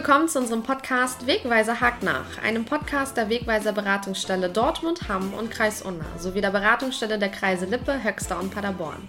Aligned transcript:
willkommen 0.00 0.28
zu 0.28 0.38
unserem 0.38 0.62
Podcast 0.62 1.26
Wegweiser 1.26 1.78
hakt 1.78 2.02
nach, 2.02 2.38
einem 2.38 2.64
Podcast 2.64 3.18
der 3.18 3.28
Wegweiser 3.28 3.74
Beratungsstelle 3.74 4.48
Dortmund, 4.48 5.10
Hamm 5.10 5.34
und 5.34 5.50
Kreis 5.50 5.82
Unna 5.82 6.06
sowie 6.18 6.40
der 6.40 6.52
Beratungsstelle 6.52 7.18
der 7.18 7.28
Kreise 7.28 7.66
Lippe, 7.66 8.02
Höxter 8.02 8.40
und 8.40 8.50
Paderborn. 8.50 9.06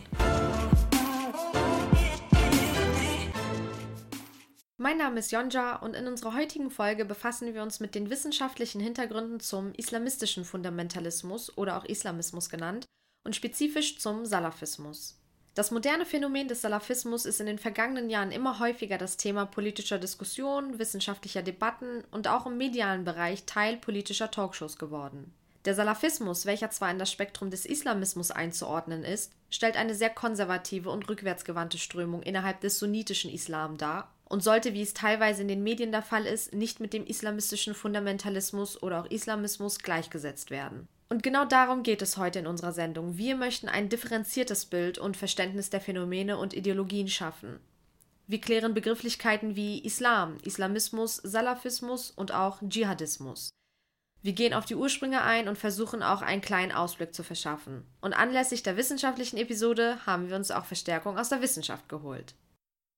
Mein 4.76 4.98
Name 4.98 5.20
ist 5.20 5.32
Jonja 5.32 5.78
und 5.78 5.96
in 5.96 6.08
unserer 6.08 6.36
heutigen 6.36 6.70
Folge 6.70 7.06
befassen 7.06 7.54
wir 7.54 7.64
uns 7.64 7.80
mit 7.80 7.96
den 7.96 8.10
wissenschaftlichen 8.10 8.82
Hintergründen 8.82 9.40
zum 9.40 9.72
islamistischen 9.72 10.44
Fundamentalismus 10.44 11.58
oder 11.58 11.78
auch 11.78 11.86
Islamismus 11.86 12.50
genannt 12.50 12.86
und 13.24 13.34
spezifisch 13.34 13.98
zum 13.98 14.26
Salafismus. 14.26 15.21
Das 15.54 15.70
moderne 15.70 16.06
Phänomen 16.06 16.48
des 16.48 16.62
Salafismus 16.62 17.26
ist 17.26 17.42
in 17.42 17.46
den 17.46 17.60
vergangenen 17.60 18.10
Jahren 18.10 18.32
immer 18.32 18.60
häufiger 18.60 18.98
das 18.98 19.18
Thema 19.18 19.46
politischer 19.46 20.00
Diskussionen, 20.00 20.80
wissenschaftlicher 20.80 21.42
Debatten 21.42 22.06
und 22.12 22.30
auch 22.30 22.46
im 22.46 22.58
medialen 22.58 23.04
Bereich 23.04 23.44
Teil 23.46 23.76
politischer 23.76 24.32
Talkshows 24.32 24.78
geworden. 24.78 25.34
Der 25.66 25.76
Salafismus, 25.76 26.46
welcher 26.46 26.72
zwar 26.72 26.90
in 26.90 27.00
das 27.00 27.12
Spektrum 27.12 27.52
des 27.52 27.66
Islamismus 27.66 28.32
einzuordnen 28.32 29.04
ist, 29.04 29.34
stellt 29.50 29.76
eine 29.76 29.94
sehr 29.94 30.10
konservative 30.10 30.90
und 30.90 31.08
rückwärtsgewandte 31.10 31.78
Strömung 31.78 32.24
innerhalb 32.24 32.62
des 32.62 32.80
sunnitischen 32.80 33.32
Islam 33.32 33.78
dar 33.78 34.11
und 34.32 34.42
sollte, 34.42 34.74
wie 34.74 34.82
es 34.82 34.94
teilweise 34.94 35.42
in 35.42 35.50
den 35.50 35.62
Medien 35.62 35.92
der 35.92 36.02
Fall 36.02 36.26
ist, 36.26 36.54
nicht 36.54 36.80
mit 36.80 36.94
dem 36.94 37.06
islamistischen 37.06 37.74
Fundamentalismus 37.74 38.82
oder 38.82 39.02
auch 39.02 39.12
Islamismus 39.12 39.80
gleichgesetzt 39.80 40.52
werden. 40.52 40.88
Und 41.10 41.22
genau 41.22 41.44
darum 41.44 41.84
geht 41.84 42.02
es 42.02 42.16
heute 42.16 42.40
in 42.40 42.48
unserer 42.48 42.72
Sendung. 42.72 43.18
Wir 43.18 43.36
möchten 43.36 43.68
ein 43.68 43.90
differenziertes 43.90 44.66
Bild 44.66 44.98
und 44.98 45.18
Verständnis 45.18 45.70
der 45.70 45.82
Phänomene 45.82 46.38
und 46.38 46.54
Ideologien 46.54 47.10
schaffen. 47.10 47.60
Wir 48.28 48.40
klären 48.40 48.74
Begrifflichkeiten 48.74 49.58
wie 49.58 49.80
Islam, 49.84 50.38
Islamismus, 50.44 51.18
Salafismus 51.18 52.12
und 52.12 52.34
auch 52.34 52.62
Dschihadismus. 52.66 53.50
Wir 54.22 54.32
gehen 54.32 54.54
auf 54.54 54.64
die 54.64 54.76
Ursprünge 54.76 55.24
ein 55.24 55.50
und 55.50 55.58
versuchen 55.58 56.02
auch 56.02 56.22
einen 56.22 56.42
kleinen 56.42 56.72
Ausblick 56.72 57.14
zu 57.14 57.24
verschaffen. 57.24 57.84
Und 58.00 58.14
anlässlich 58.14 58.64
der 58.64 58.78
wissenschaftlichen 58.78 59.36
Episode 59.36 59.98
haben 60.06 60.30
wir 60.30 60.38
uns 60.38 60.52
auch 60.52 60.64
Verstärkung 60.64 61.18
aus 61.18 61.28
der 61.28 61.42
Wissenschaft 61.42 61.90
geholt. 61.90 62.34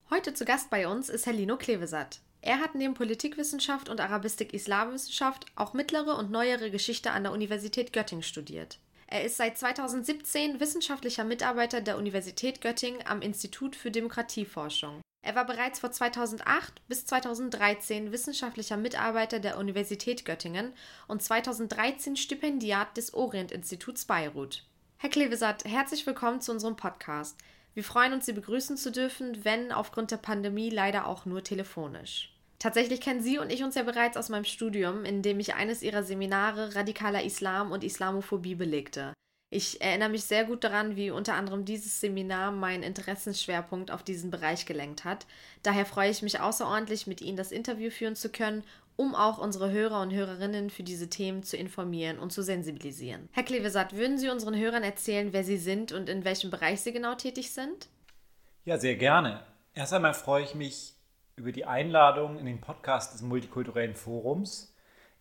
Heute 0.09 0.33
zu 0.33 0.45
Gast 0.45 0.69
bei 0.69 0.87
uns 0.87 1.09
ist 1.09 1.25
Herr 1.25 1.33
Lino 1.33 1.57
Klevesat. 1.57 2.19
Er 2.41 2.59
hat 2.59 2.75
neben 2.75 2.93
Politikwissenschaft 2.93 3.89
und 3.89 4.01
Arabistik-Islamwissenschaft 4.01 5.45
auch 5.55 5.73
mittlere 5.73 6.17
und 6.17 6.29
neuere 6.29 6.69
Geschichte 6.69 7.11
an 7.11 7.23
der 7.23 7.31
Universität 7.31 7.93
Göttingen 7.93 8.23
studiert. 8.23 8.79
Er 9.07 9.23
ist 9.23 9.37
seit 9.37 9.57
2017 9.57 10.59
wissenschaftlicher 10.59 11.23
Mitarbeiter 11.23 11.81
der 11.81 11.97
Universität 11.97 12.61
Göttingen 12.61 13.01
am 13.05 13.21
Institut 13.21 13.75
für 13.75 13.91
Demokratieforschung. 13.91 15.01
Er 15.21 15.35
war 15.35 15.45
bereits 15.45 15.79
vor 15.79 15.91
2008 15.91 16.81
bis 16.89 17.05
2013 17.05 18.11
wissenschaftlicher 18.11 18.75
Mitarbeiter 18.75 19.39
der 19.39 19.57
Universität 19.57 20.25
Göttingen 20.25 20.73
und 21.07 21.23
2013 21.23 22.17
Stipendiat 22.17 22.97
des 22.97 23.13
Orient-Instituts 23.13 24.03
Beirut. 24.03 24.65
Herr 24.97 25.09
Klevesat, 25.09 25.63
herzlich 25.63 26.05
willkommen 26.05 26.41
zu 26.41 26.51
unserem 26.51 26.75
Podcast. 26.75 27.37
Wir 27.73 27.83
freuen 27.83 28.13
uns, 28.13 28.25
Sie 28.25 28.33
begrüßen 28.33 28.77
zu 28.77 28.91
dürfen, 28.91 29.43
wenn 29.43 29.71
aufgrund 29.71 30.11
der 30.11 30.17
Pandemie 30.17 30.69
leider 30.69 31.07
auch 31.07 31.25
nur 31.25 31.43
telefonisch. 31.43 32.29
Tatsächlich 32.59 33.01
kennen 33.01 33.21
Sie 33.21 33.39
und 33.39 33.51
ich 33.51 33.63
uns 33.63 33.75
ja 33.75 33.83
bereits 33.83 34.15
aus 34.15 34.29
meinem 34.29 34.45
Studium, 34.45 35.05
in 35.05 35.21
dem 35.21 35.39
ich 35.39 35.55
eines 35.55 35.81
Ihrer 35.81 36.03
Seminare 36.03 36.75
radikaler 36.75 37.23
Islam 37.23 37.71
und 37.71 37.83
Islamophobie 37.83 38.55
belegte. 38.55 39.13
Ich 39.49 39.81
erinnere 39.81 40.09
mich 40.09 40.23
sehr 40.23 40.45
gut 40.45 40.63
daran, 40.63 40.95
wie 40.95 41.11
unter 41.11 41.35
anderem 41.35 41.63
dieses 41.63 41.99
Seminar 41.99 42.51
meinen 42.51 42.81
Interessensschwerpunkt 42.81 43.91
auf 43.91 44.01
diesen 44.01 44.31
Bereich 44.31 44.65
gelenkt 44.65 45.03
hat. 45.03 45.27
Daher 45.61 45.85
freue 45.85 46.09
ich 46.09 46.21
mich 46.21 46.39
außerordentlich, 46.39 47.05
mit 47.05 47.21
Ihnen 47.21 47.37
das 47.37 47.51
Interview 47.51 47.91
führen 47.91 48.15
zu 48.15 48.29
können, 48.29 48.63
um 48.95 49.15
auch 49.15 49.37
unsere 49.37 49.71
Hörer 49.71 50.01
und 50.01 50.13
Hörerinnen 50.13 50.69
für 50.69 50.83
diese 50.83 51.09
Themen 51.09 51.43
zu 51.43 51.57
informieren 51.57 52.19
und 52.19 52.31
zu 52.31 52.43
sensibilisieren. 52.43 53.29
Herr 53.31 53.43
Klevesat, 53.43 53.95
würden 53.95 54.17
Sie 54.17 54.29
unseren 54.29 54.55
Hörern 54.55 54.83
erzählen, 54.83 55.33
wer 55.33 55.43
Sie 55.43 55.57
sind 55.57 55.91
und 55.91 56.09
in 56.09 56.25
welchem 56.25 56.49
Bereich 56.49 56.81
Sie 56.81 56.93
genau 56.93 57.15
tätig 57.15 57.51
sind? 57.51 57.89
Ja, 58.65 58.77
sehr 58.77 58.95
gerne. 58.95 59.43
Erst 59.73 59.93
einmal 59.93 60.13
freue 60.13 60.43
ich 60.43 60.55
mich 60.55 60.93
über 61.35 61.51
die 61.51 61.65
Einladung 61.65 62.37
in 62.37 62.45
den 62.45 62.61
Podcast 62.61 63.13
des 63.13 63.21
Multikulturellen 63.21 63.95
Forums. 63.95 64.73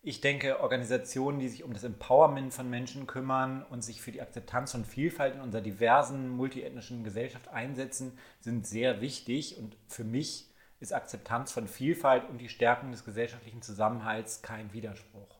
Ich 0.04 0.20
denke, 0.20 0.60
Organisationen, 0.60 1.38
die 1.38 1.48
sich 1.48 1.62
um 1.62 1.72
das 1.72 1.84
Empowerment 1.84 2.52
von 2.52 2.68
Menschen 2.68 3.06
kümmern 3.06 3.64
und 3.70 3.82
sich 3.82 4.02
für 4.02 4.10
die 4.10 4.20
Akzeptanz 4.20 4.72
von 4.72 4.84
Vielfalt 4.84 5.36
in 5.36 5.40
unserer 5.40 5.62
diversen 5.62 6.28
multiethnischen 6.28 7.04
Gesellschaft 7.04 7.48
einsetzen, 7.48 8.18
sind 8.40 8.66
sehr 8.66 9.00
wichtig. 9.00 9.58
Und 9.58 9.76
für 9.86 10.04
mich 10.04 10.48
ist 10.82 10.92
Akzeptanz 10.92 11.52
von 11.52 11.68
Vielfalt 11.68 12.28
und 12.28 12.38
die 12.38 12.48
Stärkung 12.48 12.90
des 12.90 13.04
gesellschaftlichen 13.04 13.62
Zusammenhalts 13.62 14.42
kein 14.42 14.72
Widerspruch. 14.72 15.38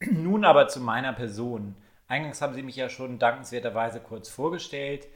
Nun 0.00 0.44
aber 0.44 0.68
zu 0.68 0.80
meiner 0.80 1.14
Person. 1.14 1.74
Eingangs 2.06 2.40
haben 2.42 2.54
Sie 2.54 2.62
mich 2.62 2.76
ja 2.76 2.90
schon 2.90 3.18
dankenswerterweise 3.18 4.00
kurz 4.00 4.28
vorgestellt. 4.28 5.08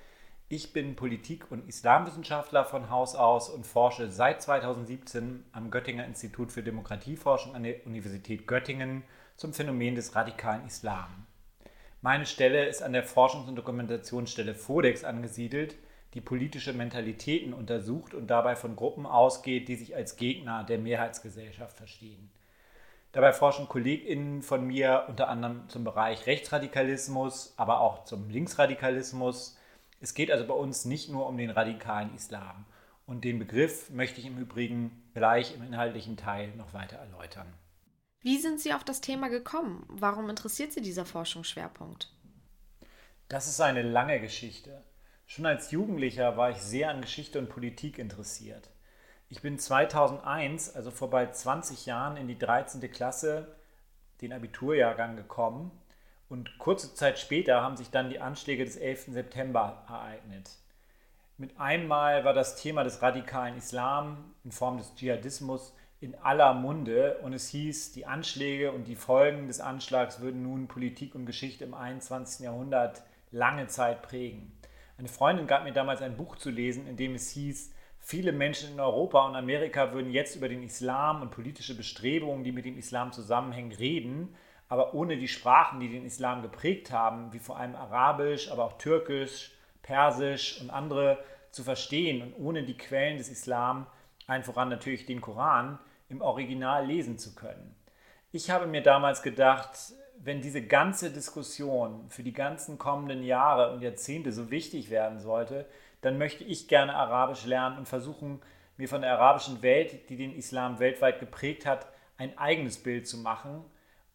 Ich 0.49 0.73
bin 0.73 0.97
Politik- 0.97 1.51
und 1.51 1.69
Islamwissenschaftler 1.69 2.65
von 2.65 2.91
Haus 2.91 3.15
aus 3.15 3.49
und 3.51 3.67
forsche 3.67 4.11
seit 4.11 4.43
2017 4.43 5.45
am 5.53 5.71
Göttinger 5.71 6.07
Institut 6.07 6.51
für 6.51 6.63
Demokratieforschung 6.63 7.55
an 7.55 7.63
der 7.63 7.87
Universität 7.87 8.47
Göttingen 8.47 9.05
zum 9.37 9.53
Phänomen 9.53 9.95
des 9.95 10.15
radikalen 10.15 10.67
Islam. 10.67 11.27
Meine 12.01 12.27
Stelle 12.27 12.67
ist 12.67 12.83
an 12.83 12.93
der 12.93 13.07
Forschungs- 13.07 13.49
und 13.49 13.57
Dokumentationsstelle 13.57 14.55
FODEX 14.55 15.05
angesiedelt, 15.05 15.77
die 16.15 16.21
politische 16.21 16.73
Mentalitäten 16.73 17.55
untersucht 17.55 18.15
und 18.15 18.27
dabei 18.27 18.55
von 18.56 18.77
Gruppen 18.77 19.06
ausgeht, 19.06 19.69
die 19.69 19.77
sich 19.77 19.97
als 19.97 20.17
Gegner 20.17 20.65
der 20.65 20.78
Mehrheitsgesellschaft 20.78 21.77
verstehen. 21.77 22.31
Dabei 23.12 23.33
forschen 23.33 23.69
KollegInnen 23.69 24.43
von 24.43 24.67
mir 24.67 25.05
unter 25.09 25.28
anderem 25.28 25.69
zum 25.69 25.84
Bereich 25.84 26.27
Rechtsradikalismus, 26.27 27.55
aber 27.56 27.81
auch 27.81 28.05
zum 28.05 28.31
Linksradikalismus, 28.31 29.59
es 30.01 30.15
geht 30.15 30.31
also 30.31 30.47
bei 30.47 30.55
uns 30.55 30.84
nicht 30.84 31.11
nur 31.11 31.27
um 31.28 31.37
den 31.37 31.51
radikalen 31.51 32.15
Islam. 32.15 32.65
Und 33.06 33.25
den 33.25 33.39
Begriff 33.39 33.91
möchte 33.91 34.21
ich 34.21 34.27
im 34.27 34.39
Übrigen 34.39 35.11
gleich 35.15 35.55
im 35.55 35.62
inhaltlichen 35.62 36.17
Teil 36.17 36.55
noch 36.56 36.72
weiter 36.72 36.97
erläutern. 36.97 37.47
Wie 38.21 38.39
sind 38.39 38.61
Sie 38.61 38.72
auf 38.72 38.84
das 38.84 39.01
Thema 39.01 39.28
gekommen? 39.28 39.84
Warum 39.89 40.31
interessiert 40.31 40.72
Sie 40.72 40.81
dieser 40.81 41.05
Forschungsschwerpunkt? 41.05 42.11
Das 43.28 43.49
ist 43.49 43.61
eine 43.61 43.83
lange 43.83 44.21
Geschichte. 44.21 44.83
Schon 45.34 45.47
als 45.47 45.70
Jugendlicher 45.70 46.37
war 46.37 46.50
ich 46.50 46.59
sehr 46.59 46.91
an 46.91 47.00
Geschichte 47.00 47.38
und 47.38 47.48
Politik 47.48 47.98
interessiert. 47.98 48.69
Ich 49.31 49.41
bin 49.41 49.59
2001, 49.59 50.76
also 50.76 50.91
vor 50.91 51.09
bald 51.09 51.34
20 51.34 51.87
Jahren, 51.87 52.19
in 52.19 52.28
die 52.28 52.38
13. 52.38 52.82
Klasse, 52.93 53.56
den 54.21 54.34
Abiturjahrgang 54.34 55.16
gekommen 55.16 55.71
und 56.28 56.59
kurze 56.59 56.92
Zeit 56.94 57.19
später 57.19 57.62
haben 57.62 57.78
sich 57.78 57.88
dann 57.88 58.10
die 58.10 58.21
Anschläge 58.21 58.66
des 58.66 58.76
11. 58.76 59.04
September 59.06 59.87
ereignet. 59.88 60.50
Mit 61.38 61.59
einmal 61.59 62.26
war 62.26 62.34
das 62.34 62.56
Thema 62.56 62.84
des 62.84 63.00
radikalen 63.00 63.56
Islam 63.56 64.34
in 64.44 64.53
Form 64.53 64.76
des 64.76 64.94
Dschihadismus 64.97 65.75
in 66.03 66.15
aller 66.15 66.53
Munde 66.53 67.21
und 67.22 67.32
es 67.32 67.48
hieß, 67.48 67.92
die 67.92 68.04
Anschläge 68.04 68.71
und 68.71 68.84
die 68.84 68.97
Folgen 68.97 69.47
des 69.47 69.60
Anschlags 69.60 70.21
würden 70.21 70.42
nun 70.42 70.69
Politik 70.69 71.15
und 71.15 71.25
Geschichte 71.25 71.65
im 71.65 71.72
21. 71.72 72.44
Jahrhundert 72.44 73.03
lange 73.31 73.66
Zeit 73.69 74.03
prägen. 74.03 74.53
Eine 75.03 75.09
Freundin 75.09 75.49
gab 75.49 75.65
mir 75.65 75.73
damals 75.73 76.01
ein 76.01 76.17
Buch 76.17 76.37
zu 76.37 76.49
lesen, 76.49 76.87
in 76.87 76.97
dem 76.97 77.17
es 77.17 77.31
hieß, 77.33 77.75
viele 77.99 78.31
Menschen 78.31 78.73
in 78.73 78.81
Europa 78.81 79.27
und 79.27 79.35
Amerika 79.35 79.93
würden 79.93 80.13
jetzt 80.13 80.37
über 80.37 80.49
den 80.49 80.63
Islam 80.63 81.23
und 81.23 81.33
politische 81.33 81.77
Bestrebungen, 81.77 82.45
die 82.45 82.53
mit 82.53 82.65
dem 82.65 82.79
Islam 82.79 83.13
zusammenhängen, 83.13 83.73
reden 83.73 84.34
aber 84.72 84.95
ohne 84.95 85.19
die 85.19 85.28
Sprachen, 85.28 85.81
die 85.81 85.91
den 85.91 86.07
Islam 86.07 86.41
geprägt 86.41 86.93
haben, 86.93 87.31
wie 87.34 87.41
vor 87.41 87.59
allem 87.59 87.75
Arabisch, 87.75 88.51
aber 88.51 88.65
auch 88.65 88.78
Türkisch, 88.78 89.53
Persisch 89.83 90.63
und 90.63 90.71
andere 90.71 91.22
zu 91.51 91.63
verstehen 91.63 92.22
und 92.22 92.43
ohne 92.43 92.63
die 92.63 92.78
Quellen 92.78 93.19
des 93.19 93.28
Islam, 93.28 93.87
allen 94.27 94.45
voran 94.45 94.71
natürlich 94.71 95.05
den 95.05 95.21
Koran, 95.21 95.78
im 96.09 96.22
Original 96.22 96.87
lesen 96.87 97.19
zu 97.19 97.34
können. 97.34 97.77
Ich 98.31 98.48
habe 98.48 98.66
mir 98.66 98.83
damals 98.83 99.22
gedacht, 99.22 99.93
wenn 100.24 100.41
diese 100.41 100.63
ganze 100.63 101.10
Diskussion 101.10 102.07
für 102.09 102.22
die 102.22 102.33
ganzen 102.33 102.78
kommenden 102.78 103.22
Jahre 103.22 103.72
und 103.72 103.83
Jahrzehnte 103.83 104.33
so 104.33 104.51
wichtig 104.51 104.91
werden 104.91 105.19
sollte, 105.19 105.66
dann 106.01 106.19
möchte 106.19 106.45
ich 106.45 106.69
gerne 106.69 106.95
Arabisch 106.95 107.45
lernen 107.45 107.78
und 107.78 107.89
versuchen, 107.89 108.41
mir 108.77 108.89
von 108.89 109.03
der 109.03 109.13
arabischen 109.13 109.63
Welt, 109.63 110.09
die 110.09 110.16
den 110.16 110.34
Islam 110.34 110.78
weltweit 110.78 111.21
geprägt 111.21 111.66
hat, 111.66 111.86
ein 112.16 112.36
eigenes 112.39 112.83
Bild 112.83 113.07
zu 113.07 113.19
machen 113.19 113.65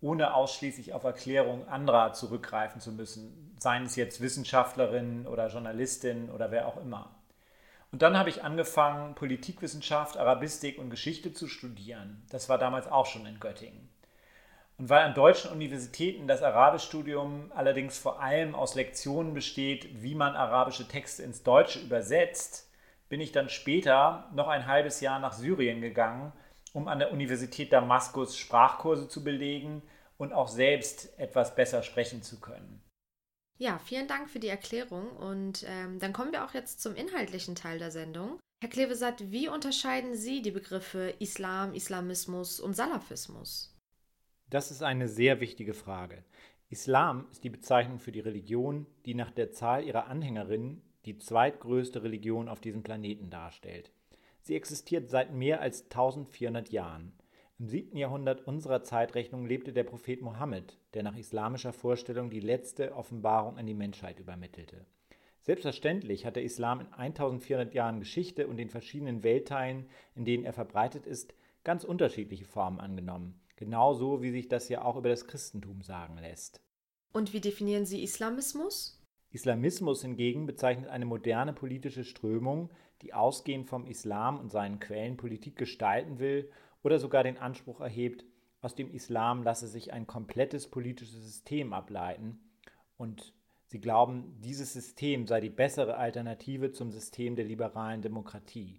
ohne 0.01 0.33
ausschließlich 0.33 0.94
auf 0.94 1.04
Erklärungen 1.04 1.68
anderer 1.68 2.13
zurückgreifen 2.13 2.81
zu 2.81 2.92
müssen, 2.92 3.56
seien 3.59 3.86
es 3.86 3.95
jetzt 3.95 4.21
Wissenschaftlerinnen 4.21 5.25
oder 5.25 5.48
Journalistinnen 5.48 6.30
oder 6.30 6.51
wer 6.51 6.68
auch 6.68 6.77
immer. 6.77 7.15
Und 7.92 8.01
dann 8.01 8.18
habe 8.18 8.30
ich 8.30 8.44
angefangen, 8.44 9.15
Politikwissenschaft, 9.15 10.18
Arabistik 10.18 10.77
und 10.77 10.89
Geschichte 10.89 11.33
zu 11.33 11.48
studieren. 11.48 12.24
Das 12.30 12.50
war 12.50 12.57
damals 12.57 12.88
auch 12.88 13.06
schon 13.06 13.25
in 13.25 13.39
Göttingen. 13.39 13.89
Und 14.77 14.89
weil 14.89 15.03
an 15.03 15.15
deutschen 15.15 15.51
Universitäten 15.51 16.27
das 16.27 16.44
Arabischstudium 16.44 17.51
allerdings 17.56 17.97
vor 17.97 18.21
allem 18.21 18.53
aus 18.53 18.75
Lektionen 18.75 19.33
besteht, 19.33 20.03
wie 20.03 20.15
man 20.15 20.35
arabische 20.35 20.88
Texte 20.88 21.24
ins 21.24 21.44
Deutsche 21.44 21.79
übersetzt, 21.79 22.71
bin 23.09 23.21
ich 23.21 23.31
dann 23.31 23.50
später 23.50 24.29
noch 24.33 24.47
ein 24.47 24.68
halbes 24.68 25.01
Jahr 25.01 25.19
nach 25.19 25.33
Syrien 25.33 25.81
gegangen 25.81 26.31
um 26.77 26.88
an 26.88 27.00
der 27.00 27.12
Universität 27.12 27.74
Damaskus 27.74 28.38
Sprachkurse 28.38 29.07
zu 29.07 29.24
belegen 29.24 29.81
und 30.18 30.31
auch 30.31 30.47
selbst 30.47 31.18
etwas 31.18 31.56
besser 31.56 31.81
sprechen 31.81 32.21
zu 32.21 32.39
können. 32.39 32.83
Ja, 33.57 33.80
vielen 33.80 34.07
Dank 34.07 34.30
für 34.30 34.39
die 34.39 34.47
Erklärung 34.47 35.09
und 35.18 35.65
ähm, 35.68 35.97
dann 36.00 36.13
kommen 36.13 36.31
wir 36.31 36.45
auch 36.45 36.53
jetzt 36.53 36.80
zum 36.80 36.95
inhaltlichen 36.95 37.56
Teil 37.56 37.80
der 37.80 37.89
Sendung. 37.89 38.39
Herr 38.62 38.69
Klevesat, 38.69 39.31
wie 39.31 39.50
unterscheiden 39.50 40.15
Sie 40.15 40.44
die 40.44 40.51
Begriffe 40.51 41.15
Islam, 41.19 41.73
Islamismus 41.73 42.59
und 42.59 42.75
Salafismus? 42.75 43.75
Das 44.49 44.71
ist 44.71 44.81
eine 44.81 45.09
sehr 45.09 45.41
wichtige 45.41 45.73
Frage. 45.73 46.23
Islam 46.69 47.27
ist 47.31 47.44
die 47.44 47.49
Bezeichnung 47.49 47.99
für 47.99 48.13
die 48.13 48.21
Religion, 48.21 48.85
die 49.05 49.13
nach 49.13 49.31
der 49.31 49.51
Zahl 49.51 49.83
ihrer 49.83 50.07
Anhängerinnen 50.07 50.81
die 51.05 51.17
zweitgrößte 51.17 52.01
Religion 52.01 52.47
auf 52.47 52.61
diesem 52.61 52.81
Planeten 52.81 53.29
darstellt. 53.29 53.91
Sie 54.41 54.55
existiert 54.55 55.09
seit 55.09 55.33
mehr 55.33 55.59
als 55.59 55.83
1400 55.83 56.69
Jahren. 56.69 57.11
Im 57.59 57.67
7. 57.67 57.97
Jahrhundert 57.97 58.47
unserer 58.47 58.83
Zeitrechnung 58.83 59.45
lebte 59.45 59.73
der 59.73 59.83
Prophet 59.83 60.21
Mohammed, 60.21 60.77
der 60.94 61.03
nach 61.03 61.17
islamischer 61.17 61.73
Vorstellung 61.73 62.29
die 62.29 62.39
letzte 62.39 62.95
Offenbarung 62.95 63.57
an 63.57 63.65
die 63.65 63.73
Menschheit 63.73 64.17
übermittelte. 64.17 64.85
Selbstverständlich 65.41 66.25
hat 66.25 66.38
der 66.38 66.44
Islam 66.44 66.79
in 66.79 66.94
1400 66.94 67.73
Jahren 67.73 67.99
Geschichte 67.99 68.47
und 68.47 68.55
den 68.55 68.69
verschiedenen 68.69 69.23
Weltteilen, 69.23 69.89
in 70.15 70.23
denen 70.23 70.45
er 70.45 70.53
verbreitet 70.53 71.05
ist, 71.05 71.33
ganz 71.65 71.83
unterschiedliche 71.83 72.45
Formen 72.45 72.79
angenommen, 72.79 73.41
genauso 73.57 74.21
wie 74.21 74.31
sich 74.31 74.48
das 74.48 74.69
ja 74.69 74.83
auch 74.83 74.95
über 74.95 75.09
das 75.09 75.27
Christentum 75.27 75.81
sagen 75.81 76.18
lässt. 76.18 76.62
Und 77.12 77.33
wie 77.33 77.42
definieren 77.42 77.86
Sie 77.86 78.04
Islamismus? 78.04 79.04
Islamismus 79.31 80.01
hingegen 80.01 80.45
bezeichnet 80.45 80.88
eine 80.88 81.06
moderne 81.06 81.51
politische 81.51 82.06
Strömung, 82.06 82.69
die 83.01 83.13
ausgehend 83.13 83.68
vom 83.68 83.86
Islam 83.86 84.39
und 84.39 84.51
seinen 84.51 84.80
Quellen 84.80 85.18
Politik 85.18 85.57
gestalten 85.57 86.19
will 86.19 86.50
oder 86.83 87.00
sogar 87.00 87.24
den 87.24 87.38
Anspruch 87.38 87.81
erhebt, 87.81 88.24
aus 88.62 88.75
dem 88.75 88.89
Islam 88.92 89.44
lasse 89.44 89.68
sich 89.68 89.94
ein 89.94 90.07
komplettes 90.07 90.68
politisches 90.68 91.24
System 91.24 91.74
ableiten 91.74 92.39
und 92.98 93.33
sie 93.68 93.80
glauben, 93.80 94.39
dieses 94.42 94.74
System 94.74 95.27
sei 95.27 95.42
die 95.42 95.50
bessere 95.50 95.98
Alternative 95.98 96.71
zum 96.71 96.92
System 96.92 97.36
der 97.36 97.45
liberalen 97.45 98.01
Demokratie. 98.01 98.77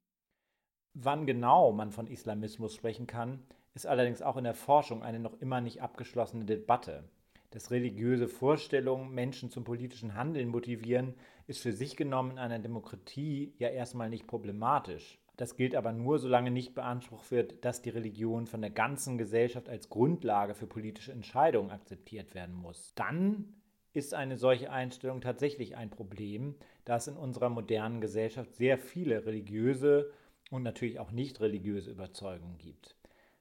Wann 0.95 1.27
genau 1.27 1.73
man 1.73 1.93
von 1.93 2.09
Islamismus 2.09 2.75
sprechen 2.75 3.07
kann, 3.07 3.47
ist 3.75 3.87
allerdings 3.87 4.23
auch 4.23 4.37
in 4.37 4.45
der 4.45 4.55
Forschung 4.55 5.03
eine 5.03 5.19
noch 5.19 5.41
immer 5.41 5.61
nicht 5.61 5.83
abgeschlossene 5.83 6.45
Debatte. 6.45 7.05
Dass 7.51 7.71
religiöse 7.71 8.29
Vorstellungen 8.29 9.15
Menschen 9.15 9.51
zum 9.51 9.65
politischen 9.65 10.15
Handeln 10.15 10.49
motivieren, 10.49 11.15
ist 11.47 11.63
für 11.63 11.73
sich 11.73 11.97
genommen 11.97 12.33
in 12.33 12.39
einer 12.39 12.59
Demokratie 12.59 13.55
ja 13.59 13.69
erstmal 13.69 14.11
nicht 14.11 14.27
problematisch. 14.27 15.19
Das 15.39 15.57
gilt 15.57 15.77
aber 15.77 15.93
nur, 15.93 16.19
solange 16.19 16.51
nicht 16.51 16.75
beansprucht 16.75 17.31
wird, 17.31 17.65
dass 17.65 17.81
die 17.81 17.91
Religion 17.91 18.49
von 18.49 18.61
der 18.61 18.71
ganzen 18.71 19.19
Gesellschaft 19.19 19.69
als 19.69 19.89
Grundlage 19.89 20.55
für 20.55 20.67
politische 20.67 21.13
Entscheidungen 21.13 21.71
akzeptiert 21.71 22.35
werden 22.35 22.57
muss. 22.57 22.93
Dann 22.97 23.55
ist 23.93 24.15
eine 24.15 24.37
solche 24.37 24.71
Einstellung 24.71 25.21
tatsächlich 25.21 25.77
ein 25.77 25.91
Problem, 25.91 26.57
da 26.85 26.97
es 26.97 27.07
in 27.07 27.17
unserer 27.17 27.51
modernen 27.51 28.01
Gesellschaft 28.01 28.57
sehr 28.57 28.79
viele 28.79 29.27
religiöse 29.27 30.11
und 30.51 30.65
natürlich 30.65 30.99
auch 30.99 31.13
nicht 31.13 31.41
religiöse 31.41 31.93
Überzeugungen 31.93 32.59
gibt. 32.59 32.98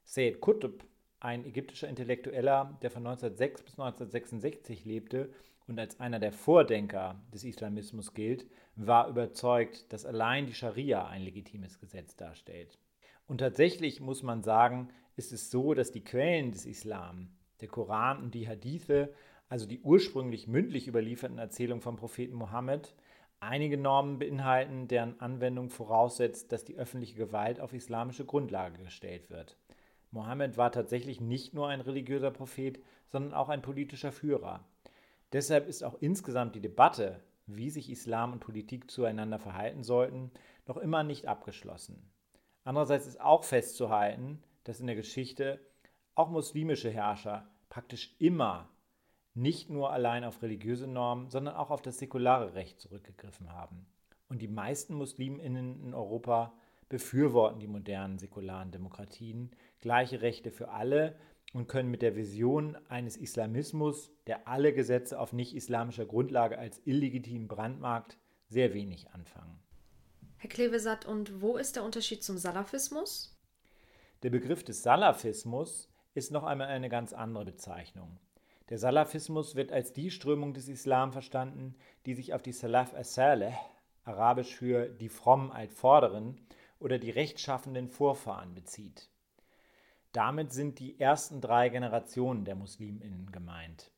Sayyid 0.10 0.40
Qutb, 0.40 0.86
ein 1.20 1.44
ägyptischer 1.44 1.90
Intellektueller, 1.90 2.78
der 2.82 2.90
von 2.90 3.06
1906 3.06 3.64
bis 3.64 3.74
1966 3.74 4.86
lebte 4.86 5.30
und 5.68 5.78
als 5.78 6.00
einer 6.00 6.18
der 6.18 6.32
Vordenker 6.32 7.22
des 7.34 7.44
Islamismus 7.44 8.14
gilt, 8.14 8.46
war 8.78 9.10
überzeugt, 9.10 9.92
dass 9.92 10.06
allein 10.06 10.46
die 10.48 10.54
Scharia 10.54 11.06
ein 11.08 11.24
legitimes 11.24 11.78
Gesetz 11.82 12.16
darstellt. 12.16 12.80
Und 13.28 13.40
tatsächlich 13.40 14.00
muss 14.00 14.24
man 14.24 14.44
sagen, 14.44 14.94
ist 15.18 15.34
es 15.34 15.52
so, 15.52 15.74
dass 15.74 15.92
die 15.92 16.06
Quellen 16.06 16.54
des 16.54 16.66
Islam, 16.66 17.28
der 17.60 17.68
Koran 17.68 18.24
und 18.24 18.34
die 18.34 18.48
Hadithe, 18.48 19.14
also 19.50 19.68
die 19.68 19.82
ursprünglich 19.82 20.48
mündlich 20.48 20.88
überlieferten 20.88 21.38
Erzählungen 21.38 21.82
vom 21.82 21.98
Propheten 21.98 22.36
Mohammed, 22.36 22.96
einige 23.42 23.78
Normen 23.78 24.20
beinhalten, 24.20 24.88
deren 24.88 25.20
Anwendung 25.20 25.70
voraussetzt, 25.70 26.54
dass 26.54 26.64
die 26.64 26.78
öffentliche 26.78 27.16
Gewalt 27.16 27.60
auf 27.60 27.74
islamische 27.74 28.24
Grundlage 28.24 28.82
gestellt 28.82 29.30
wird. 29.30 29.58
Mohammed 30.12 30.58
war 30.58 30.72
tatsächlich 30.72 31.20
nicht 31.20 31.54
nur 31.54 31.68
ein 31.68 31.82
religiöser 31.82 32.32
Prophet, 32.32 32.80
sondern 33.08 33.34
auch 33.34 33.50
ein 33.50 33.62
politischer 33.62 34.12
Führer. 34.12 34.66
Deshalb 35.34 35.68
ist 35.68 35.84
auch 35.84 35.96
insgesamt 36.00 36.56
die 36.56 36.62
Debatte, 36.62 37.22
wie 37.46 37.70
sich 37.70 37.90
Islam 37.90 38.34
und 38.34 38.40
Politik 38.40 38.90
zueinander 38.90 39.40
verhalten 39.40 39.84
sollten, 39.84 40.32
noch 40.66 40.78
immer 40.78 41.04
nicht 41.04 41.28
abgeschlossen. 41.28 42.10
Andererseits 42.64 43.08
ist 43.08 43.22
auch 43.22 43.44
festzuhalten, 43.44 44.44
dass 44.64 44.80
in 44.80 44.88
der 44.88 44.96
Geschichte 44.96 45.60
auch 46.16 46.30
muslimische 46.30 46.90
Herrscher 46.90 47.48
praktisch 47.70 48.16
immer 48.20 48.70
nicht 49.34 49.70
nur 49.70 49.92
allein 49.92 50.24
auf 50.24 50.42
religiöse 50.42 50.88
Normen, 50.88 51.30
sondern 51.30 51.56
auch 51.56 51.70
auf 51.70 51.82
das 51.82 52.00
säkulare 52.00 52.56
Recht 52.56 52.80
zurückgegriffen 52.80 53.54
haben. 53.54 53.86
Und 54.30 54.42
die 54.42 54.48
meisten 54.48 54.96
Musliminnen 54.96 55.82
in 55.86 55.94
Europa 55.94 56.54
befürworten 56.90 57.60
die 57.60 57.68
modernen 57.68 58.18
säkularen 58.18 58.72
Demokratien, 58.72 59.52
gleiche 59.80 60.22
Rechte 60.22 60.52
für 60.52 60.70
alle 60.70 61.16
und 61.54 61.68
können 61.68 61.90
mit 61.90 62.02
der 62.02 62.16
Vision 62.16 62.78
eines 62.90 63.18
Islamismus, 63.18 64.12
der 64.28 64.48
alle 64.48 64.74
Gesetze 64.74 65.20
auf 65.20 65.34
nicht-islamischer 65.34 66.06
Grundlage 66.06 66.58
als 66.58 66.82
illegitim 66.86 67.48
brandmarkt, 67.48 68.18
sehr 68.48 68.74
wenig 68.74 69.12
anfangen. 69.12 69.60
Herr 70.38 70.50
Klevesat, 70.50 71.06
und 71.06 71.42
wo 71.42 71.58
ist 71.58 71.76
der 71.76 71.84
Unterschied 71.84 72.24
zum 72.24 72.38
Salafismus? 72.38 73.36
Der 74.24 74.30
Begriff 74.30 74.64
des 74.64 74.84
Salafismus 74.84 75.90
ist 76.14 76.32
noch 76.32 76.44
einmal 76.44 76.68
eine 76.68 76.90
ganz 76.90 77.14
andere 77.14 77.46
Bezeichnung. 77.46 78.20
Der 78.70 78.78
Salafismus 78.78 79.56
wird 79.56 79.72
als 79.72 79.94
die 79.94 80.12
Strömung 80.12 80.54
des 80.54 80.68
Islam 80.68 81.12
verstanden, 81.12 81.76
die 82.06 82.14
sich 82.14 82.34
auf 82.34 82.42
die 82.42 82.52
Salaf 82.52 82.94
as-Saleh, 82.94 83.54
arabisch 84.04 84.56
für 84.56 84.90
die 84.90 85.10
frommen 85.10 85.52
Altvorderen 85.52 86.38
oder 86.80 87.00
die 87.00 87.12
rechtschaffenden 87.12 87.88
Vorfahren 87.88 88.54
bezieht. 88.54 89.10
Damit 90.12 90.52
sind 90.52 90.80
die 90.80 91.00
ersten 91.00 91.42
drei 91.42 91.70
Generationen 91.70 92.46
der 92.46 92.56
Musliminnen 92.56 93.32
gemeint. 93.32 93.92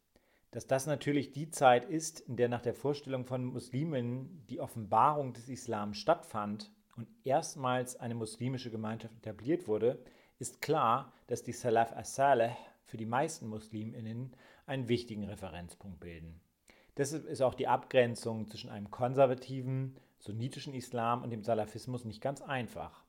Dass 0.52 0.66
das 0.66 0.88
natürlich 0.88 1.32
die 1.32 1.52
Zeit 1.52 1.86
ist, 1.86 2.20
in 2.22 2.36
der 2.36 2.50
nach 2.50 2.62
der 2.62 2.74
Vorstellung 2.74 3.26
von 3.26 3.46
Musliminnen 3.46 4.46
die 4.50 4.60
Offenbarung 4.60 5.34
des 5.34 5.48
Islam 5.48 5.94
stattfand 5.94 6.72
und 6.96 7.08
erstmals 7.24 7.96
eine 7.96 8.16
muslimische 8.16 8.72
Gemeinschaft 8.72 9.16
etabliert 9.16 9.68
wurde, 9.68 10.04
ist 10.40 10.62
klar, 10.62 11.14
dass 11.28 11.44
die 11.44 11.52
Salaf 11.52 11.94
as-Saleh 11.94 12.56
für 12.86 12.98
die 12.98 13.06
meisten 13.06 13.48
Musliminnen 13.48 14.36
einen 14.66 14.90
wichtigen 14.90 15.26
Referenzpunkt 15.26 16.00
bilden. 16.00 16.42
Deshalb 16.98 17.26
ist 17.26 17.42
auch 17.42 17.54
die 17.54 17.68
Abgrenzung 17.68 18.48
zwischen 18.48 18.70
einem 18.70 18.90
konservativen, 18.90 19.96
sunnitischen 20.20 20.74
Islam 20.74 21.24
und 21.24 21.32
dem 21.32 21.44
Salafismus 21.44 22.06
nicht 22.06 22.22
ganz 22.22 22.42
einfach. 22.42 23.04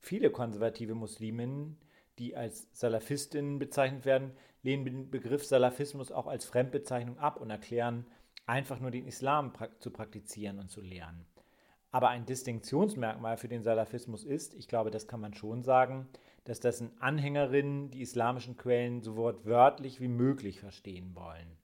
Viele 0.00 0.30
konservative 0.30 0.94
Musliminnen 0.94 1.78
die 2.18 2.36
als 2.36 2.68
Salafistinnen 2.72 3.58
bezeichnet 3.58 4.04
werden, 4.04 4.32
lehnen 4.62 4.84
den 4.84 5.10
Begriff 5.10 5.44
Salafismus 5.44 6.10
auch 6.12 6.26
als 6.26 6.44
Fremdbezeichnung 6.44 7.18
ab 7.18 7.40
und 7.40 7.50
erklären, 7.50 8.06
einfach 8.46 8.80
nur 8.80 8.90
den 8.90 9.06
Islam 9.06 9.52
zu 9.78 9.90
praktizieren 9.90 10.58
und 10.58 10.70
zu 10.70 10.80
lehren. 10.80 11.26
Aber 11.90 12.08
ein 12.10 12.26
Distinktionsmerkmal 12.26 13.36
für 13.36 13.48
den 13.48 13.62
Salafismus 13.62 14.24
ist, 14.24 14.54
ich 14.54 14.68
glaube, 14.68 14.90
das 14.90 15.06
kann 15.06 15.20
man 15.20 15.32
schon 15.32 15.62
sagen, 15.62 16.08
dass 16.44 16.60
dessen 16.60 16.90
Anhängerinnen 17.00 17.90
die 17.90 18.02
islamischen 18.02 18.56
Quellen 18.56 19.00
so 19.00 19.16
wortwörtlich 19.16 20.00
wie 20.00 20.08
möglich 20.08 20.60
verstehen 20.60 21.14
wollen. 21.14 21.56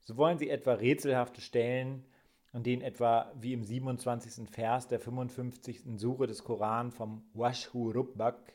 So 0.00 0.16
wollen 0.16 0.38
sie 0.38 0.50
etwa 0.50 0.74
rätselhafte 0.74 1.40
Stellen, 1.40 2.04
an 2.52 2.62
denen 2.62 2.82
etwa 2.82 3.32
wie 3.38 3.52
im 3.52 3.64
27. 3.64 4.48
Vers 4.48 4.88
der 4.88 5.00
55. 5.00 5.82
Sure 5.96 6.26
des 6.26 6.44
Koran 6.44 6.90
vom 6.90 7.22
Washhu 7.34 7.90
Rubbak 7.90 8.54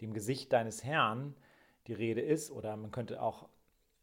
dem 0.00 0.12
Gesicht 0.12 0.52
deines 0.52 0.84
Herrn 0.84 1.34
die 1.86 1.92
Rede 1.92 2.20
ist, 2.20 2.50
oder 2.50 2.76
man 2.76 2.90
könnte 2.90 3.22
auch 3.22 3.48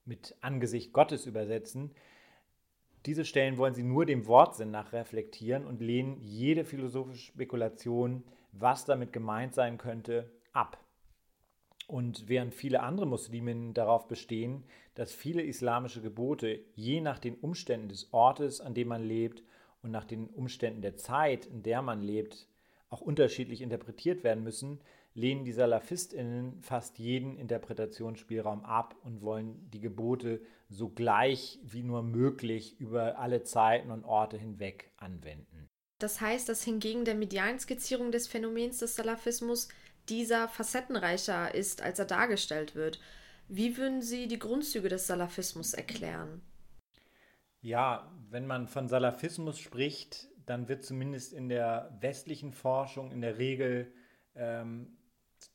mit 0.05 0.35
Angesicht 0.41 0.93
Gottes 0.93 1.25
übersetzen, 1.25 1.91
diese 3.05 3.25
Stellen 3.25 3.57
wollen 3.57 3.73
sie 3.73 3.83
nur 3.83 4.05
dem 4.05 4.27
Wortsinn 4.27 4.71
nach 4.71 4.93
reflektieren 4.93 5.65
und 5.65 5.81
lehnen 5.81 6.17
jede 6.21 6.63
philosophische 6.63 7.31
Spekulation, 7.31 8.23
was 8.53 8.85
damit 8.85 9.11
gemeint 9.11 9.53
sein 9.53 9.77
könnte, 9.77 10.31
ab. 10.53 10.77
Und 11.93 12.27
während 12.27 12.55
viele 12.55 12.81
andere 12.81 13.05
Musliminnen 13.05 13.75
darauf 13.75 14.07
bestehen, 14.07 14.63
dass 14.95 15.13
viele 15.13 15.43
islamische 15.43 16.01
Gebote 16.01 16.59
je 16.73 17.01
nach 17.01 17.19
den 17.19 17.35
Umständen 17.35 17.87
des 17.87 18.11
Ortes, 18.11 18.61
an 18.61 18.73
dem 18.73 18.87
man 18.87 19.03
lebt 19.03 19.43
und 19.83 19.91
nach 19.91 20.03
den 20.03 20.25
Umständen 20.25 20.81
der 20.81 20.95
Zeit, 20.95 21.45
in 21.45 21.61
der 21.61 21.83
man 21.83 22.01
lebt, 22.01 22.47
auch 22.89 23.01
unterschiedlich 23.01 23.61
interpretiert 23.61 24.23
werden 24.23 24.43
müssen, 24.43 24.79
lehnen 25.13 25.43
die 25.45 25.51
SalafistInnen 25.51 26.63
fast 26.63 26.97
jeden 26.97 27.37
Interpretationsspielraum 27.37 28.65
ab 28.65 28.95
und 29.03 29.21
wollen 29.21 29.69
die 29.69 29.79
Gebote 29.79 30.41
so 30.69 30.89
gleich 30.89 31.59
wie 31.61 31.83
nur 31.83 32.01
möglich 32.01 32.75
über 32.79 33.19
alle 33.19 33.43
Zeiten 33.43 33.91
und 33.91 34.03
Orte 34.03 34.39
hinweg 34.39 34.89
anwenden. 34.97 35.69
Das 35.99 36.21
heißt, 36.21 36.49
dass 36.49 36.63
hingegen 36.63 37.05
der 37.05 37.13
medialen 37.13 37.59
Skizzierung 37.59 38.11
des 38.11 38.27
Phänomens 38.27 38.79
des 38.79 38.95
Salafismus 38.95 39.69
dieser 40.09 40.47
facettenreicher 40.47 41.53
ist, 41.53 41.81
als 41.81 41.99
er 41.99 42.05
dargestellt 42.05 42.75
wird. 42.75 42.99
Wie 43.47 43.77
würden 43.77 44.01
Sie 44.01 44.27
die 44.27 44.39
Grundzüge 44.39 44.89
des 44.89 45.07
Salafismus 45.07 45.73
erklären? 45.73 46.41
Ja, 47.61 48.11
wenn 48.29 48.45
man 48.45 48.67
von 48.67 48.87
Salafismus 48.87 49.59
spricht, 49.59 50.27
dann 50.45 50.67
wird 50.67 50.83
zumindest 50.83 51.33
in 51.33 51.49
der 51.49 51.95
westlichen 52.01 52.51
Forschung 52.51 53.11
in 53.11 53.21
der 53.21 53.37
Regel 53.37 53.93
ähm, 54.35 54.97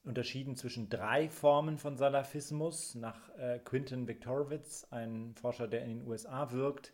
unterschieden 0.05 0.57
zwischen 0.57 0.89
drei 0.89 1.29
Formen 1.29 1.79
von 1.79 1.97
Salafismus 1.97 2.95
nach 2.95 3.29
äh, 3.37 3.59
Quinton 3.59 4.09
Victorowitz, 4.09 4.87
ein 4.91 5.35
Forscher, 5.35 5.69
der 5.69 5.83
in 5.85 5.99
den 5.99 6.09
USA 6.09 6.51
wirkt. 6.51 6.93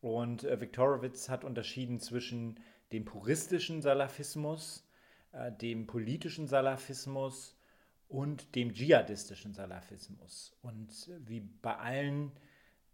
Und 0.00 0.44
äh, 0.44 0.60
Victorowitz 0.60 1.28
hat 1.28 1.44
unterschieden 1.44 1.98
zwischen 1.98 2.60
dem 2.92 3.04
puristischen 3.04 3.82
Salafismus, 3.82 4.83
äh, 5.34 5.52
dem 5.52 5.86
politischen 5.86 6.46
Salafismus 6.46 7.56
und 8.08 8.54
dem 8.54 8.72
dschihadistischen 8.72 9.52
Salafismus. 9.54 10.56
Und 10.62 11.10
wie 11.26 11.40
bei 11.40 11.76
allen 11.76 12.32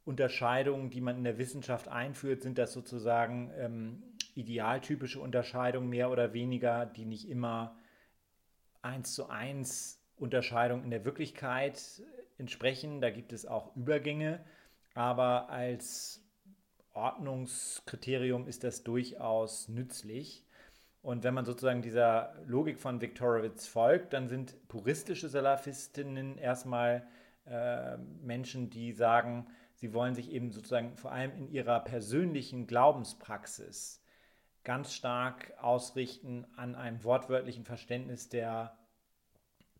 Unterscheidungen, 0.04 0.90
die 0.90 1.00
man 1.00 1.18
in 1.18 1.25
der 1.25 1.38
Wissenschaft 1.38 1.88
einführt, 1.88 2.42
sind 2.42 2.59
das 2.59 2.73
sozusagen 2.73 3.50
ähm, 3.56 4.02
idealtypische 4.35 5.20
Unterscheidungen 5.20 5.88
mehr 5.88 6.11
oder 6.11 6.32
weniger, 6.32 6.87
die 6.87 7.04
nicht 7.04 7.28
immer 7.28 7.76
eins 8.82 9.14
zu 9.14 9.28
eins 9.28 10.00
Unterscheidungen 10.16 10.85
in 10.85 10.90
der 10.90 11.04
Wirklichkeit 11.04 12.02
entsprechen. 12.38 13.00
Da 13.00 13.11
gibt 13.11 13.32
es 13.32 13.47
auch 13.47 13.76
Übergänge, 13.76 14.44
aber 14.94 15.50
als 15.50 16.23
Ordnungskriterium 16.92 18.49
ist 18.49 18.64
das 18.64 18.82
durchaus 18.82 19.68
nützlich. 19.68 20.44
Und 21.02 21.25
wenn 21.25 21.35
man 21.35 21.45
sozusagen 21.45 21.83
dieser 21.83 22.35
Logik 22.47 22.78
von 22.78 23.00
Viktorowitz 23.00 23.66
folgt, 23.66 24.12
dann 24.12 24.28
sind 24.28 24.57
puristische 24.69 25.28
Salafistinnen 25.28 26.37
erstmal 26.37 27.07
äh, 27.47 27.97
Menschen, 27.97 28.69
die 28.69 28.92
sagen, 28.92 29.47
sie 29.75 29.95
wollen 29.95 30.14
sich 30.14 30.30
eben 30.30 30.52
sozusagen 30.52 30.97
vor 30.97 31.12
allem 31.12 31.35
in 31.35 31.49
ihrer 31.49 31.80
persönlichen 31.80 32.66
Glaubenspraxis 32.66 34.04
ganz 34.62 34.92
stark 34.92 35.54
ausrichten 35.59 36.47
an 36.57 36.75
einem 36.75 37.02
wortwörtlichen 37.02 37.64
Verständnis 37.64 38.28
der 38.28 38.76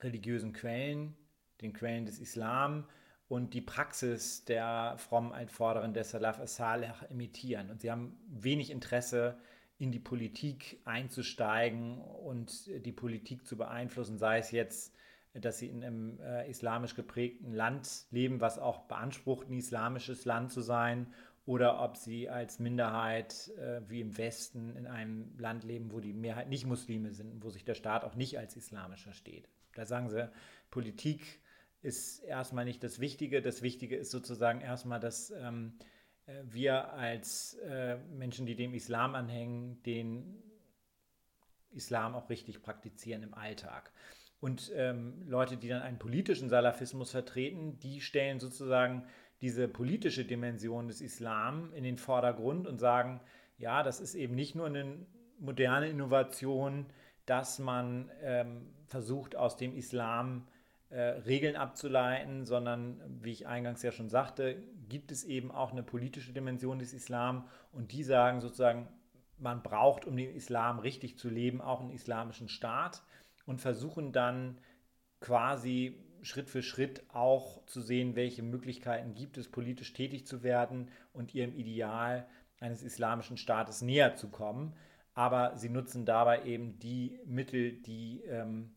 religiösen 0.01 0.55
Quellen, 0.55 1.15
den 1.61 1.75
Quellen 1.75 2.07
des 2.07 2.19
Islam 2.19 2.89
und 3.29 3.53
die 3.53 3.61
Praxis 3.61 4.45
der 4.47 4.95
frommen 4.97 5.33
Einforderin 5.33 5.93
der 5.93 6.05
Salaf 6.05 6.41
as-Salih 6.41 6.93
imitieren. 7.11 7.71
Und 7.71 7.83
sie 7.83 7.91
haben 7.91 8.19
wenig 8.27 8.71
Interesse, 8.71 9.39
in 9.81 9.91
die 9.93 9.99
Politik 9.99 10.79
einzusteigen 10.85 12.03
und 12.03 12.67
die 12.85 12.93
Politik 12.93 13.47
zu 13.47 13.57
beeinflussen, 13.57 14.19
sei 14.19 14.39
es 14.39 14.51
jetzt, 14.51 14.95
dass 15.33 15.59
sie 15.59 15.69
in 15.69 15.83
einem 15.83 16.21
äh, 16.21 16.51
islamisch 16.51 16.95
geprägten 16.95 17.55
Land 17.55 18.05
leben, 18.11 18.43
was 18.43 18.59
auch 18.59 18.81
beansprucht, 18.89 19.49
ein 19.49 19.55
islamisches 19.55 20.27
Land 20.27 20.53
zu 20.53 20.61
sein, 20.61 21.07
oder 21.47 21.81
ob 21.83 21.97
sie 21.97 22.29
als 22.29 22.59
Minderheit 22.59 23.51
äh, 23.57 23.81
wie 23.89 24.03
im 24.03 24.19
Westen 24.19 24.77
in 24.77 24.87
einem 24.87 25.33
Land 25.39 25.65
leben, 25.65 25.91
wo 25.93 26.01
die 26.01 26.13
Mehrheit 26.13 26.51
nicht 26.51 26.67
Muslime 26.67 27.13
sind, 27.13 27.43
wo 27.43 27.49
sich 27.49 27.65
der 27.65 27.75
Staat 27.75 28.05
auch 28.05 28.15
nicht 28.15 28.39
als 28.39 28.57
islamischer 28.57 29.15
steht. 29.15 29.49
Da 29.75 29.87
sagen 29.87 30.11
sie, 30.11 30.31
Politik 30.71 31.41
ist 31.81 32.19
erstmal 32.19 32.67
nicht 32.67 32.85
das 32.85 33.01
Wichtige. 33.01 33.41
Das 33.41 33.63
Wichtige 33.63 33.97
ist 33.97 34.11
sozusagen 34.11 34.61
erstmal, 34.61 35.01
dass 35.01 35.31
ähm, 35.31 35.79
äh, 35.79 35.85
wir 36.45 36.93
als 36.93 37.55
äh, 37.55 37.97
Menschen, 38.17 38.47
die 38.47 38.57
dem 38.57 38.75
Islam 38.75 39.15
anhängen, 39.15 39.83
den 39.83 40.43
Islam 41.73 42.15
auch 42.15 42.31
richtig 42.31 42.63
praktizieren 42.63 43.23
im 43.23 43.35
Alltag. 43.35 43.93
Und 44.41 44.73
ähm, 44.75 45.23
Leute, 45.27 45.57
die 45.57 45.69
dann 45.69 45.83
einen 45.83 45.99
politischen 45.99 46.49
Salafismus 46.49 47.11
vertreten, 47.11 47.79
die 47.79 48.01
stellen 48.01 48.41
sozusagen 48.41 49.07
diese 49.43 49.69
politische 49.69 50.25
Dimension 50.25 50.89
des 50.89 51.01
Islam 51.01 51.73
in 51.75 51.85
den 51.85 51.99
Vordergrund 51.99 52.67
und 52.67 52.79
sagen, 52.79 53.21
ja, 53.59 53.83
das 53.83 54.01
ist 54.01 54.15
eben 54.15 54.35
nicht 54.35 54.55
nur 54.55 54.67
eine 54.67 55.07
moderne 55.39 55.89
Innovation, 55.89 56.87
dass 57.27 57.59
man 57.59 58.11
ähm, 58.23 58.71
versucht, 58.87 59.37
aus 59.37 59.57
dem 59.57 59.77
Islam 59.77 60.47
äh, 60.89 61.01
Regeln 61.01 61.57
abzuleiten, 61.57 62.45
sondern, 62.45 63.01
wie 63.23 63.33
ich 63.33 63.47
eingangs 63.47 63.83
ja 63.83 63.93
schon 63.93 64.09
sagte, 64.09 64.63
gibt 64.91 65.11
es 65.11 65.25
eben 65.25 65.51
auch 65.51 65.73
eine 65.73 65.83
politische 65.83 66.35
Dimension 66.35 66.79
des 66.79 66.93
Islam 66.93 67.49
und 67.73 67.93
die 67.93 68.05
sagen 68.05 68.43
sozusagen, 68.43 68.89
man 69.39 69.63
braucht, 69.63 70.05
um 70.05 70.17
den 70.17 70.35
Islam 70.35 70.79
richtig 70.79 71.19
zu 71.19 71.31
leben, 71.31 71.63
auch 71.63 71.81
einen 71.81 71.91
islamischen 71.91 72.51
Staat 72.51 73.03
und 73.47 73.63
versuchen 73.63 74.13
dann 74.13 74.59
quasi 75.21 75.99
Schritt 76.23 76.51
für 76.51 76.63
Schritt 76.63 77.03
auch 77.09 77.65
zu 77.67 77.81
sehen, 77.81 78.15
welche 78.15 78.43
Möglichkeiten 78.43 79.15
gibt 79.15 79.39
es, 79.39 79.49
politisch 79.49 79.93
tätig 79.95 80.27
zu 80.27 80.43
werden 80.43 80.91
und 81.15 81.35
ihrem 81.35 81.55
Ideal 81.55 82.27
eines 82.59 82.83
islamischen 82.83 83.39
Staates 83.39 83.81
näher 83.81 84.17
zu 84.17 84.29
kommen. 84.29 84.75
Aber 85.15 85.57
sie 85.57 85.71
nutzen 85.71 86.05
dabei 86.05 86.45
eben 86.45 86.79
die 86.79 87.19
Mittel, 87.25 87.73
die 87.73 88.21
ähm, 88.27 88.75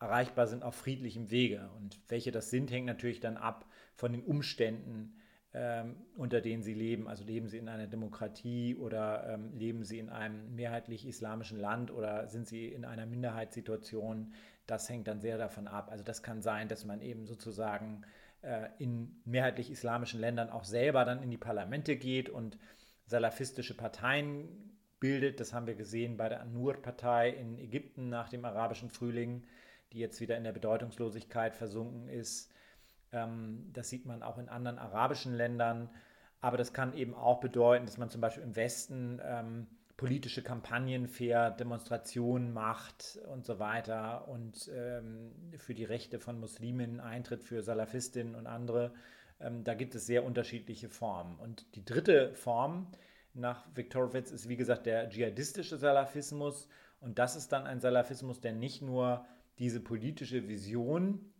erreichbar 0.00 0.46
sind 0.46 0.62
auf 0.62 0.76
friedlichem 0.76 1.30
Wege. 1.30 1.68
Und 1.76 1.98
welche 2.08 2.30
das 2.30 2.50
sind, 2.50 2.70
hängt 2.70 2.86
natürlich 2.86 3.20
dann 3.20 3.36
ab 3.36 3.66
von 3.94 4.12
den 4.12 4.22
Umständen, 4.22 5.17
ähm, 5.54 5.96
unter 6.16 6.40
denen 6.40 6.62
sie 6.62 6.74
leben. 6.74 7.08
Also 7.08 7.24
leben 7.24 7.48
sie 7.48 7.58
in 7.58 7.68
einer 7.68 7.86
Demokratie 7.86 8.76
oder 8.76 9.28
ähm, 9.28 9.56
leben 9.56 9.84
sie 9.84 9.98
in 9.98 10.08
einem 10.08 10.54
mehrheitlich 10.54 11.06
islamischen 11.06 11.58
Land 11.58 11.90
oder 11.90 12.28
sind 12.28 12.46
sie 12.46 12.66
in 12.66 12.84
einer 12.84 13.06
Minderheitssituation. 13.06 14.32
Das 14.66 14.88
hängt 14.88 15.08
dann 15.08 15.20
sehr 15.20 15.38
davon 15.38 15.68
ab. 15.68 15.90
Also 15.90 16.04
das 16.04 16.22
kann 16.22 16.42
sein, 16.42 16.68
dass 16.68 16.84
man 16.84 17.00
eben 17.00 17.26
sozusagen 17.26 18.02
äh, 18.42 18.68
in 18.78 19.20
mehrheitlich 19.24 19.70
islamischen 19.70 20.20
Ländern 20.20 20.50
auch 20.50 20.64
selber 20.64 21.04
dann 21.04 21.22
in 21.22 21.30
die 21.30 21.38
Parlamente 21.38 21.96
geht 21.96 22.28
und 22.28 22.58
salafistische 23.06 23.76
Parteien 23.76 24.48
bildet. 25.00 25.40
Das 25.40 25.54
haben 25.54 25.66
wir 25.66 25.74
gesehen 25.74 26.16
bei 26.16 26.28
der 26.28 26.42
An-Nur-Partei 26.42 27.30
in 27.30 27.58
Ägypten 27.58 28.08
nach 28.08 28.28
dem 28.28 28.44
arabischen 28.44 28.90
Frühling 28.90 29.44
die 29.92 29.98
jetzt 29.98 30.20
wieder 30.20 30.36
in 30.36 30.44
der 30.44 30.52
Bedeutungslosigkeit 30.52 31.54
versunken 31.54 32.08
ist. 32.08 32.52
Ähm, 33.12 33.70
das 33.72 33.88
sieht 33.88 34.06
man 34.06 34.22
auch 34.22 34.38
in 34.38 34.48
anderen 34.48 34.78
arabischen 34.78 35.34
Ländern. 35.34 35.90
Aber 36.40 36.56
das 36.56 36.72
kann 36.72 36.94
eben 36.94 37.14
auch 37.14 37.40
bedeuten, 37.40 37.86
dass 37.86 37.98
man 37.98 38.10
zum 38.10 38.20
Beispiel 38.20 38.44
im 38.44 38.54
Westen 38.54 39.20
ähm, 39.24 39.66
politische 39.96 40.42
Kampagnen 40.42 41.08
fährt, 41.08 41.58
Demonstrationen 41.58 42.52
macht 42.52 43.18
und 43.32 43.44
so 43.44 43.58
weiter 43.58 44.28
und 44.28 44.70
ähm, 44.72 45.32
für 45.56 45.74
die 45.74 45.84
Rechte 45.84 46.20
von 46.20 46.38
Muslimen 46.38 47.00
eintritt, 47.00 47.42
für 47.42 47.62
Salafistinnen 47.62 48.36
und 48.36 48.46
andere. 48.46 48.92
Ähm, 49.40 49.64
da 49.64 49.74
gibt 49.74 49.96
es 49.96 50.06
sehr 50.06 50.24
unterschiedliche 50.24 50.88
Formen. 50.88 51.36
Und 51.40 51.74
die 51.74 51.84
dritte 51.84 52.32
Form 52.34 52.86
nach 53.34 53.66
Viktorowitz 53.74 54.30
ist, 54.30 54.48
wie 54.48 54.56
gesagt, 54.56 54.86
der 54.86 55.10
dschihadistische 55.10 55.76
Salafismus. 55.76 56.68
Und 57.00 57.18
das 57.18 57.34
ist 57.34 57.50
dann 57.50 57.66
ein 57.66 57.80
Salafismus, 57.80 58.40
der 58.40 58.52
nicht 58.52 58.82
nur 58.82 59.26
diese 59.58 59.80
politische 59.80 60.48
Vision 60.48 61.32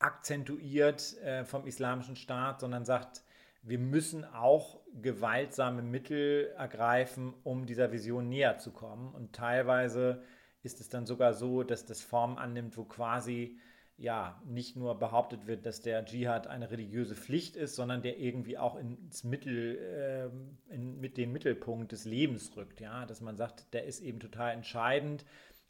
akzentuiert 0.00 1.16
äh, 1.22 1.44
vom 1.44 1.66
Islamischen 1.66 2.16
Staat, 2.16 2.60
sondern 2.60 2.84
sagt, 2.84 3.22
wir 3.62 3.78
müssen 3.78 4.24
auch 4.24 4.80
gewaltsame 5.02 5.82
Mittel 5.82 6.52
ergreifen, 6.56 7.34
um 7.44 7.66
dieser 7.66 7.92
Vision 7.92 8.28
näher 8.28 8.58
zu 8.58 8.72
kommen. 8.72 9.14
Und 9.14 9.34
teilweise 9.34 10.22
ist 10.62 10.80
es 10.80 10.88
dann 10.88 11.06
sogar 11.06 11.34
so, 11.34 11.62
dass 11.62 11.84
das 11.84 12.02
Form 12.02 12.38
annimmt, 12.38 12.76
wo 12.76 12.84
quasi 12.84 13.58
ja 13.98 14.40
nicht 14.46 14.76
nur 14.76 14.98
behauptet 14.98 15.46
wird, 15.46 15.66
dass 15.66 15.82
der 15.82 16.02
Dschihad 16.06 16.46
eine 16.46 16.70
religiöse 16.70 17.14
Pflicht 17.14 17.54
ist, 17.56 17.76
sondern 17.76 18.00
der 18.00 18.18
irgendwie 18.18 18.56
auch 18.56 18.76
ins 18.76 19.24
Mittel, 19.24 19.76
äh, 19.76 20.74
in, 20.74 20.98
mit 20.98 21.18
den 21.18 21.32
Mittelpunkt 21.32 21.92
des 21.92 22.06
Lebens 22.06 22.56
rückt. 22.56 22.80
Ja, 22.80 23.04
dass 23.04 23.20
man 23.20 23.36
sagt, 23.36 23.74
der 23.74 23.84
ist 23.84 24.00
eben 24.00 24.18
total 24.18 24.54
entscheidend 24.54 25.26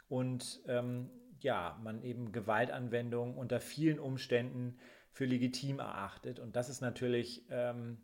und 0.08 0.60
ähm, 0.68 1.10
ja, 1.44 1.78
man 1.82 2.02
eben 2.02 2.32
Gewaltanwendung 2.32 3.36
unter 3.36 3.60
vielen 3.60 3.98
Umständen 3.98 4.78
für 5.12 5.24
legitim 5.24 5.78
erachtet. 5.78 6.38
Und 6.38 6.56
das 6.56 6.68
ist 6.68 6.80
natürlich 6.80 7.44
ähm, 7.50 7.98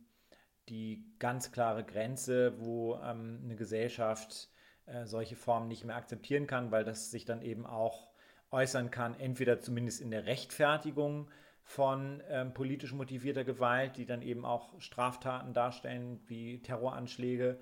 die 0.68 1.04
ganz 1.18 1.52
klare 1.52 1.84
Grenze, 1.84 2.54
wo 2.58 2.96
ähm, 2.96 3.40
eine 3.44 3.56
Gesellschaft 3.56 4.48
äh, 4.86 5.06
solche 5.06 5.36
Formen 5.36 5.68
nicht 5.68 5.84
mehr 5.84 5.96
akzeptieren 5.96 6.46
kann, 6.46 6.70
weil 6.70 6.84
das 6.84 7.10
sich 7.10 7.24
dann 7.24 7.42
eben 7.42 7.66
auch 7.66 8.08
äußern 8.50 8.90
kann, 8.90 9.18
entweder 9.18 9.60
zumindest 9.60 10.00
in 10.00 10.10
der 10.10 10.26
Rechtfertigung 10.26 11.30
von 11.62 12.22
ähm, 12.28 12.54
politisch 12.54 12.92
motivierter 12.92 13.44
Gewalt, 13.44 13.96
die 13.96 14.06
dann 14.06 14.22
eben 14.22 14.44
auch 14.44 14.80
Straftaten 14.80 15.52
darstellen, 15.52 16.20
wie 16.26 16.62
Terroranschläge 16.62 17.58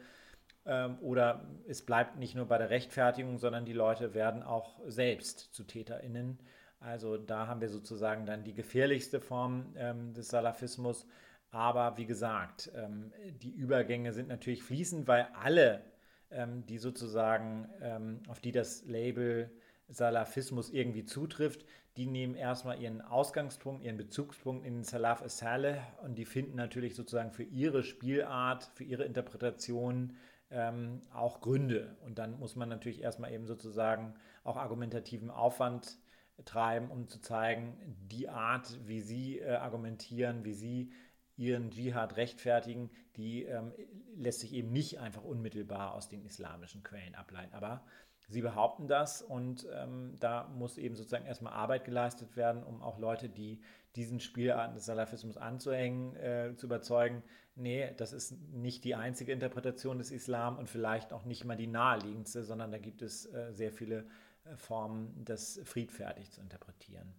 oder 1.02 1.46
es 1.68 1.82
bleibt 1.82 2.16
nicht 2.16 2.34
nur 2.34 2.46
bei 2.46 2.56
der 2.56 2.70
Rechtfertigung, 2.70 3.36
sondern 3.36 3.66
die 3.66 3.74
Leute 3.74 4.14
werden 4.14 4.42
auch 4.42 4.80
selbst 4.86 5.52
zu 5.52 5.64
TäterInnen. 5.64 6.38
Also 6.84 7.16
da 7.16 7.46
haben 7.46 7.60
wir 7.60 7.70
sozusagen 7.70 8.26
dann 8.26 8.44
die 8.44 8.54
gefährlichste 8.54 9.20
Form 9.20 9.72
ähm, 9.76 10.12
des 10.12 10.28
Salafismus. 10.28 11.06
Aber 11.50 11.96
wie 11.96 12.04
gesagt, 12.04 12.70
ähm, 12.74 13.12
die 13.42 13.52
Übergänge 13.52 14.12
sind 14.12 14.28
natürlich 14.28 14.62
fließend, 14.62 15.08
weil 15.08 15.28
alle, 15.42 15.82
ähm, 16.30 16.66
die 16.66 16.78
sozusagen, 16.78 17.68
ähm, 17.80 18.20
auf 18.28 18.40
die 18.40 18.52
das 18.52 18.84
Label 18.84 19.50
Salafismus 19.88 20.70
irgendwie 20.70 21.04
zutrifft, 21.04 21.64
die 21.96 22.06
nehmen 22.06 22.34
erstmal 22.34 22.80
ihren 22.80 23.00
Ausgangspunkt, 23.00 23.84
ihren 23.84 23.96
Bezugspunkt 23.96 24.66
in 24.66 24.74
den 24.74 24.84
Salaf 24.84 25.22
Saleh 25.26 25.80
und 26.02 26.18
die 26.18 26.24
finden 26.24 26.56
natürlich 26.56 26.96
sozusagen 26.96 27.30
für 27.30 27.44
ihre 27.44 27.82
Spielart, 27.82 28.70
für 28.74 28.84
ihre 28.84 29.04
Interpretation 29.04 30.16
ähm, 30.54 31.02
auch 31.12 31.40
Gründe. 31.40 31.96
Und 32.04 32.18
dann 32.18 32.38
muss 32.38 32.56
man 32.56 32.68
natürlich 32.68 33.02
erstmal 33.02 33.32
eben 33.32 33.46
sozusagen 33.46 34.14
auch 34.44 34.56
argumentativen 34.56 35.30
Aufwand 35.30 35.98
treiben, 36.44 36.90
um 36.90 37.08
zu 37.08 37.20
zeigen, 37.20 37.76
die 38.10 38.28
Art, 38.28 38.78
wie 38.86 39.00
sie 39.00 39.38
äh, 39.38 39.54
argumentieren, 39.54 40.44
wie 40.44 40.54
sie 40.54 40.92
ihren 41.36 41.70
Dschihad 41.70 42.16
rechtfertigen, 42.16 42.90
die 43.16 43.42
ähm, 43.44 43.72
lässt 44.16 44.40
sich 44.40 44.52
eben 44.52 44.72
nicht 44.72 45.00
einfach 45.00 45.24
unmittelbar 45.24 45.94
aus 45.94 46.08
den 46.08 46.24
islamischen 46.24 46.82
Quellen 46.82 47.14
ableiten. 47.14 47.54
Aber 47.54 47.84
sie 48.28 48.40
behaupten 48.40 48.86
das 48.88 49.22
und 49.22 49.66
ähm, 49.72 50.16
da 50.20 50.48
muss 50.56 50.78
eben 50.78 50.94
sozusagen 50.96 51.26
erstmal 51.26 51.52
Arbeit 51.52 51.84
geleistet 51.84 52.36
werden, 52.36 52.62
um 52.62 52.82
auch 52.82 52.98
Leute, 52.98 53.28
die 53.28 53.60
diesen 53.96 54.20
Spielarten 54.20 54.74
des 54.74 54.86
Salafismus 54.86 55.36
anzuhängen, 55.36 56.16
äh, 56.16 56.54
zu 56.56 56.66
überzeugen, 56.66 57.22
nee, 57.54 57.92
das 57.96 58.12
ist 58.12 58.32
nicht 58.52 58.84
die 58.84 58.94
einzige 58.94 59.32
Interpretation 59.32 59.98
des 59.98 60.10
Islam 60.10 60.58
und 60.58 60.68
vielleicht 60.68 61.12
auch 61.12 61.24
nicht 61.24 61.44
mal 61.44 61.56
die 61.56 61.66
naheliegendste, 61.66 62.44
sondern 62.44 62.72
da 62.72 62.78
gibt 62.78 63.02
es 63.02 63.26
äh, 63.26 63.52
sehr 63.52 63.72
viele 63.72 64.06
äh, 64.44 64.56
Formen, 64.56 65.24
das 65.24 65.60
friedfertig 65.64 66.30
zu 66.32 66.40
interpretieren. 66.40 67.14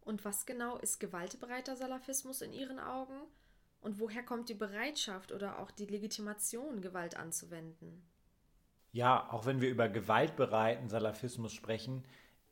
Und 0.00 0.24
was 0.24 0.46
genau 0.46 0.76
ist 0.78 1.00
gewaltbereiter 1.00 1.76
Salafismus 1.76 2.42
in 2.42 2.52
Ihren 2.52 2.78
Augen? 2.78 3.20
Und 3.80 4.00
woher 4.00 4.22
kommt 4.22 4.48
die 4.48 4.54
Bereitschaft 4.54 5.32
oder 5.32 5.58
auch 5.58 5.70
die 5.70 5.86
Legitimation, 5.86 6.80
Gewalt 6.80 7.16
anzuwenden? 7.16 8.02
Ja, 8.92 9.30
auch 9.30 9.44
wenn 9.44 9.60
wir 9.60 9.68
über 9.68 9.88
gewaltbereiten 9.88 10.88
Salafismus 10.88 11.52
sprechen, 11.52 12.04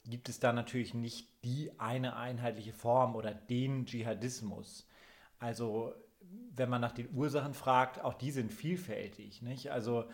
gibt 0.04 0.28
es 0.28 0.40
da 0.40 0.52
natürlich 0.52 0.94
nicht 0.94 1.28
die 1.44 1.78
eine 1.78 2.16
einheitliche 2.16 2.72
Form 2.72 3.14
oder 3.14 3.32
den 3.32 3.86
Dschihadismus. 3.86 4.88
Also 5.38 5.94
wenn 6.54 6.68
man 6.68 6.80
nach 6.80 6.92
den 6.92 7.12
Ursachen 7.14 7.54
fragt, 7.54 8.00
auch 8.00 8.14
die 8.14 8.30
sind 8.30 8.52
vielfältig. 8.52 9.42
Nicht? 9.42 9.70
Also 9.70 10.04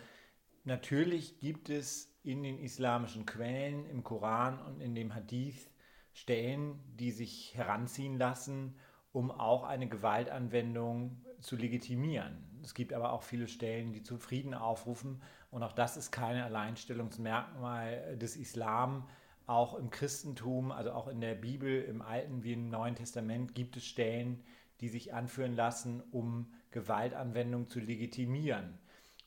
natürlich 0.63 1.39
gibt 1.39 1.69
es 1.69 2.13
in 2.23 2.43
den 2.43 2.59
islamischen 2.59 3.25
Quellen, 3.25 3.85
im 3.85 4.03
Koran 4.03 4.59
und 4.59 4.81
in 4.81 4.95
dem 4.95 5.15
Hadith 5.15 5.69
Stellen, 6.13 6.79
die 6.99 7.11
sich 7.11 7.55
heranziehen 7.55 8.17
lassen, 8.17 8.75
um 9.13 9.31
auch 9.31 9.63
eine 9.63 9.87
Gewaltanwendung 9.87 11.23
zu 11.39 11.55
legitimieren. 11.55 12.59
Es 12.61 12.73
gibt 12.73 12.93
aber 12.93 13.13
auch 13.13 13.23
viele 13.23 13.47
Stellen, 13.47 13.93
die 13.93 14.03
zu 14.03 14.17
Frieden 14.17 14.53
aufrufen 14.53 15.21
und 15.51 15.63
auch 15.63 15.71
das 15.71 15.97
ist 15.97 16.11
kein 16.11 16.37
Alleinstellungsmerkmal 16.41 18.17
des 18.17 18.35
Islam. 18.35 19.07
Auch 19.49 19.73
im 19.73 19.89
Christentum, 19.89 20.71
also 20.71 20.91
auch 20.91 21.07
in 21.07 21.21
der 21.21 21.33
Bibel, 21.33 21.81
im 21.81 22.03
Alten 22.03 22.43
wie 22.43 22.53
im 22.53 22.69
Neuen 22.69 22.93
Testament 22.93 23.55
gibt 23.55 23.77
es 23.77 23.83
Stellen, 23.83 24.43
die 24.79 24.89
sich 24.89 25.11
anführen 25.15 25.55
lassen, 25.55 26.03
um 26.11 26.53
Gewaltanwendung 26.69 27.67
zu 27.67 27.79
legitimieren. 27.79 28.77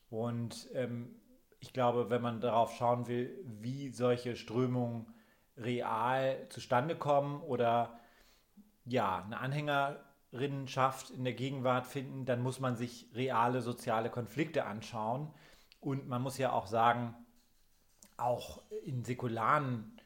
Und 0.09 0.69
ähm, 0.75 1.13
ich 1.59 1.73
glaube, 1.73 2.09
wenn 2.09 2.21
man 2.21 2.39
darauf 2.39 2.73
schauen 2.73 3.07
will, 3.07 3.37
wie 3.43 3.89
solche 3.89 4.37
Strömungen 4.37 5.07
real 5.57 6.47
zustande 6.47 6.95
kommen 6.95 7.41
oder 7.41 7.99
ja, 8.85 9.25
eine 9.25 9.41
Anhängerinnenschaft 9.41 11.09
in 11.09 11.25
der 11.25 11.33
Gegenwart 11.33 11.85
finden, 11.85 12.23
dann 12.23 12.41
muss 12.41 12.61
man 12.61 12.77
sich 12.77 13.09
reale 13.13 13.59
soziale 13.59 14.09
Konflikte 14.09 14.63
anschauen. 14.63 15.33
Und 15.81 16.07
man 16.07 16.21
muss 16.21 16.37
ja 16.37 16.53
auch 16.53 16.67
sagen, 16.67 17.13
auch 18.15 18.63
in 18.85 19.03
säkularen 19.03 19.99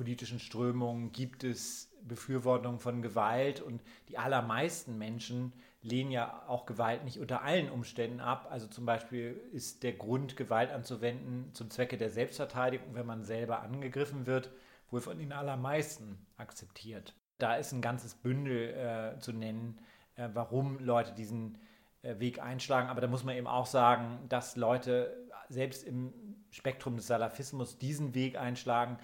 politischen 0.00 0.38
Strömungen 0.38 1.12
gibt 1.12 1.44
es 1.44 1.90
Befürwortung 2.02 2.78
von 2.80 3.02
Gewalt 3.02 3.60
und 3.60 3.82
die 4.08 4.16
allermeisten 4.16 4.96
Menschen 4.96 5.52
lehnen 5.82 6.10
ja 6.10 6.42
auch 6.48 6.64
Gewalt 6.64 7.04
nicht 7.04 7.18
unter 7.18 7.42
allen 7.42 7.70
Umständen 7.70 8.20
ab. 8.20 8.48
Also 8.50 8.66
zum 8.66 8.86
Beispiel 8.86 9.38
ist 9.52 9.82
der 9.82 9.92
Grund, 9.92 10.36
Gewalt 10.36 10.70
anzuwenden 10.70 11.50
zum 11.52 11.68
Zwecke 11.68 11.98
der 11.98 12.08
Selbstverteidigung, 12.10 12.94
wenn 12.94 13.06
man 13.06 13.24
selber 13.24 13.60
angegriffen 13.60 14.26
wird, 14.26 14.50
wohl 14.90 15.02
von 15.02 15.18
den 15.18 15.32
allermeisten 15.32 16.26
akzeptiert 16.38 17.14
da 17.40 17.56
ist 17.56 17.72
ein 17.72 17.80
ganzes 17.80 18.14
Bündel 18.14 18.74
äh, 18.74 19.18
zu 19.18 19.32
nennen, 19.32 19.78
äh, 20.16 20.28
warum 20.32 20.78
Leute 20.78 21.12
diesen 21.12 21.58
äh, 22.02 22.18
Weg 22.18 22.40
einschlagen. 22.40 22.88
Aber 22.88 23.00
da 23.00 23.08
muss 23.08 23.24
man 23.24 23.36
eben 23.36 23.46
auch 23.46 23.66
sagen, 23.66 24.20
dass 24.28 24.56
Leute 24.56 25.28
selbst 25.48 25.84
im 25.84 26.12
Spektrum 26.50 26.96
des 26.96 27.06
Salafismus 27.06 27.78
diesen 27.78 28.14
Weg 28.14 28.38
einschlagen. 28.38 28.98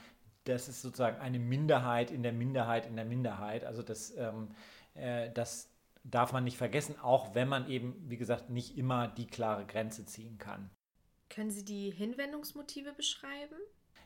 Das 0.47 0.69
ist 0.69 0.83
sozusagen 0.83 1.21
eine 1.21 1.39
Minderheit 1.39 2.11
in 2.11 2.23
der 2.23 2.33
Minderheit 2.33 2.87
in 2.87 2.97
der 2.97 3.05
Minderheit. 3.05 3.65
Also 3.65 3.83
das, 3.83 4.17
ähm, 4.17 4.49
äh, 4.95 5.31
das 5.33 5.71
darf 6.05 6.33
man 6.33 6.45
nicht 6.45 6.57
vergessen, 6.57 6.99
auch 7.01 7.35
wenn 7.35 7.49
man 7.49 7.69
eben, 7.69 7.95
wie 8.09 8.17
gesagt, 8.17 8.49
nicht 8.49 8.79
immer 8.79 9.09
die 9.09 9.27
klare 9.27 9.67
Grenze 9.67 10.07
ziehen 10.07 10.39
kann. 10.39 10.71
Können 11.29 11.51
Sie 11.51 11.65
die 11.65 11.91
Hinwendungsmotive 11.91 12.93
beschreiben? 12.93 13.57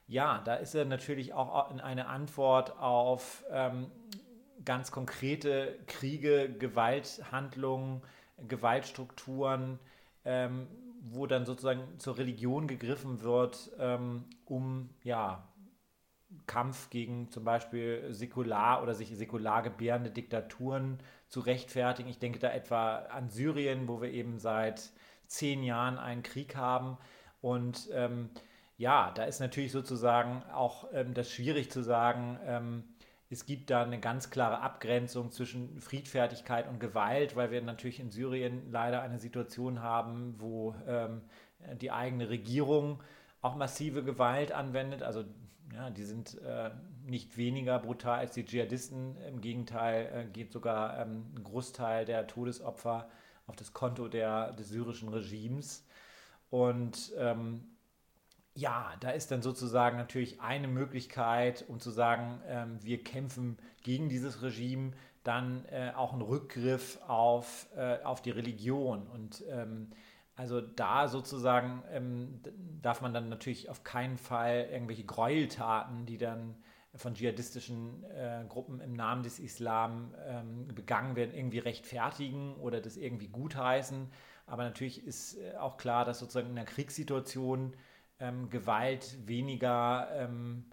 Ja, 0.07 0.41
da 0.45 0.55
ist 0.55 0.75
er 0.75 0.87
natürlich 0.87 1.35
auch 1.35 1.71
eine 1.71 2.07
Antwort 2.07 2.77
auf 2.79 3.45
ähm, 3.51 3.91
ganz 4.65 4.91
konkrete 4.91 5.79
Kriege, 5.87 6.53
Gewalthandlungen, 6.59 8.03
Gewaltstrukturen, 8.49 9.79
ähm, 10.25 10.67
wo 11.03 11.27
dann 11.27 11.47
sozusagen 11.47 11.99
zur 11.99 12.19
Religion 12.19 12.67
gegriffen 12.67 13.21
wird, 13.21 13.71
ähm, 13.79 14.25
um 14.47 14.91
ja, 15.03 15.47
Kampf 16.47 16.91
gegen 16.91 17.31
zum 17.31 17.45
Beispiel 17.45 18.13
säkular 18.13 18.83
oder 18.83 18.95
sich 18.95 19.17
säkular 19.17 19.63
gebärende 19.63 20.11
Diktaturen 20.11 20.99
zu 21.29 21.41
rechtfertigen. 21.41 22.09
Ich 22.09 22.19
denke 22.19 22.39
da 22.39 22.51
etwa 22.51 22.97
an 22.97 23.29
Syrien, 23.29 23.89
wo 23.89 24.01
wir 24.01 24.11
eben 24.11 24.39
seit 24.39 24.91
zehn 25.27 25.63
Jahren 25.63 25.99
einen 25.99 26.23
Krieg 26.23 26.57
haben 26.57 26.99
und 27.41 27.89
ähm, 27.93 28.31
ja, 28.77 29.13
da 29.15 29.25
ist 29.25 29.41
natürlich 29.41 29.73
sozusagen 29.73 30.43
auch 30.53 30.89
ähm, 30.93 31.13
das 31.13 31.31
schwierig 31.31 31.71
zu 31.71 31.83
sagen, 31.83 32.39
ähm, 32.47 32.85
es 33.29 33.47
gibt 33.47 33.71
da 33.71 33.83
eine 33.83 34.01
ganz 34.01 34.31
klare 34.31 34.61
Abgrenzung 34.61 35.31
zwischen 35.31 35.79
Friedfertigkeit 35.81 36.69
und 36.69 36.81
Gewalt, 36.81 37.37
weil 37.37 37.51
wir 37.51 37.63
natürlich 37.63 38.01
in 38.01 38.11
Syrien 38.11 38.73
leider 38.73 39.03
eine 39.03 39.19
Situation 39.19 39.83
haben, 39.83 40.35
wo 40.39 40.75
ähm, 40.87 41.21
die 41.81 41.93
eigene 41.93 42.29
Regierung 42.29 43.03
auch 43.43 43.57
massive 43.57 44.03
Gewalt 44.03 44.53
anwendet. 44.53 45.03
Also 45.03 45.25
ja, 45.75 45.91
die 45.91 46.05
sind 46.05 46.41
äh, 46.43 46.71
nicht 47.05 47.37
weniger 47.37 47.79
brutal 47.79 48.19
als 48.19 48.33
die 48.33 48.45
Dschihadisten. 48.45 49.17
Im 49.29 49.41
Gegenteil 49.41 50.11
äh, 50.13 50.31
geht 50.31 50.53
sogar 50.53 50.99
ähm, 50.99 51.27
ein 51.37 51.45
Großteil 51.45 52.05
der 52.05 52.27
Todesopfer 52.27 53.09
auf 53.47 53.57
das 53.57 53.73
Konto 53.73 54.09
der, 54.09 54.53
des 54.53 54.69
syrischen 54.69 55.09
Regimes. 55.09 55.87
Und 56.51 57.13
ähm, 57.17 57.65
ja, 58.55 58.95
da 59.01 59.11
ist 59.11 59.31
dann 59.31 59.43
sozusagen 59.43 59.97
natürlich 59.97 60.41
eine 60.41 60.69
Möglichkeit, 60.69 61.65
um 61.69 61.81
zu 61.81 61.91
sagen, 61.91 62.43
ähm, 62.47 62.79
wir 62.83 63.03
kämpfen 63.03 63.57
gegen 63.83 64.09
dieses 64.09 64.43
Regime, 64.43 64.93
dann 65.23 65.65
äh, 65.67 65.93
auch 65.95 66.13
ein 66.13 66.23
Rückgriff 66.23 66.99
auf, 67.07 67.69
äh, 67.77 68.03
auf 68.03 68.23
die 68.23 68.31
Religion. 68.31 69.07
Und 69.07 69.45
ähm, 69.49 69.93
also 70.41 70.63
da 70.63 71.07
sozusagen 71.07 71.83
ähm, 71.93 72.41
darf 72.81 73.03
man 73.03 73.13
dann 73.13 73.29
natürlich 73.29 73.69
auf 73.69 73.85
keinen 73.85 74.17
Fall 74.17 74.69
irgendwelche 74.73 75.05
Gräueltaten, 75.05 76.07
die 76.07 76.17
dann 76.17 76.57
von 76.95 77.13
dschihadistischen 77.13 78.05
äh, 78.05 78.43
Gruppen 78.49 78.81
im 78.81 78.95
Namen 78.95 79.23
des 79.23 79.39
Islam 79.39 80.15
ähm, 80.27 80.67
begangen 80.69 81.15
werden, 81.15 81.35
irgendwie 81.35 81.59
rechtfertigen 81.59 82.55
oder 82.57 82.81
das 82.81 82.97
irgendwie 82.97 83.29
gutheißen. 83.29 84.09
Aber 84.47 84.65
natürlich 84.65 85.07
ist 85.07 85.37
äh, 85.37 85.59
auch 85.59 85.77
klar, 85.77 86.07
dass 86.07 86.21
sozusagen 86.21 86.49
in 86.49 86.57
einer 86.57 86.67
Kriegssituation 86.67 87.75
ähm, 88.19 88.49
Gewalt 88.49 89.19
weniger 89.27 90.09
ähm, 90.15 90.65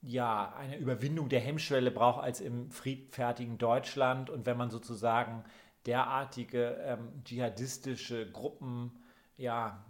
ja, 0.00 0.54
eine 0.58 0.78
Überwindung 0.78 1.28
der 1.28 1.40
Hemmschwelle 1.40 1.90
braucht 1.90 2.24
als 2.24 2.40
im 2.40 2.70
friedfertigen 2.70 3.58
Deutschland. 3.58 4.30
Und 4.30 4.46
wenn 4.46 4.56
man 4.56 4.70
sozusagen 4.70 5.44
derartige 5.86 6.76
ähm, 6.84 7.22
dschihadistische 7.24 8.30
Gruppen 8.30 8.92
ja, 9.36 9.84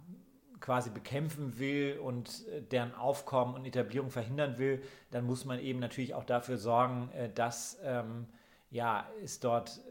quasi 0.59 0.89
bekämpfen 0.89 1.59
will 1.59 1.99
und 1.99 2.47
äh, 2.47 2.61
deren 2.61 2.93
Aufkommen 2.95 3.55
und 3.55 3.65
Etablierung 3.65 4.09
verhindern 4.09 4.57
will, 4.57 4.81
dann 5.09 5.25
muss 5.25 5.43
man 5.43 5.59
eben 5.59 5.79
natürlich 5.79 6.13
auch 6.13 6.23
dafür 6.23 6.57
sorgen, 6.57 7.09
äh, 7.11 7.29
dass 7.33 7.79
ähm, 7.83 8.27
ja, 8.69 9.09
es 9.23 9.39
dort 9.39 9.81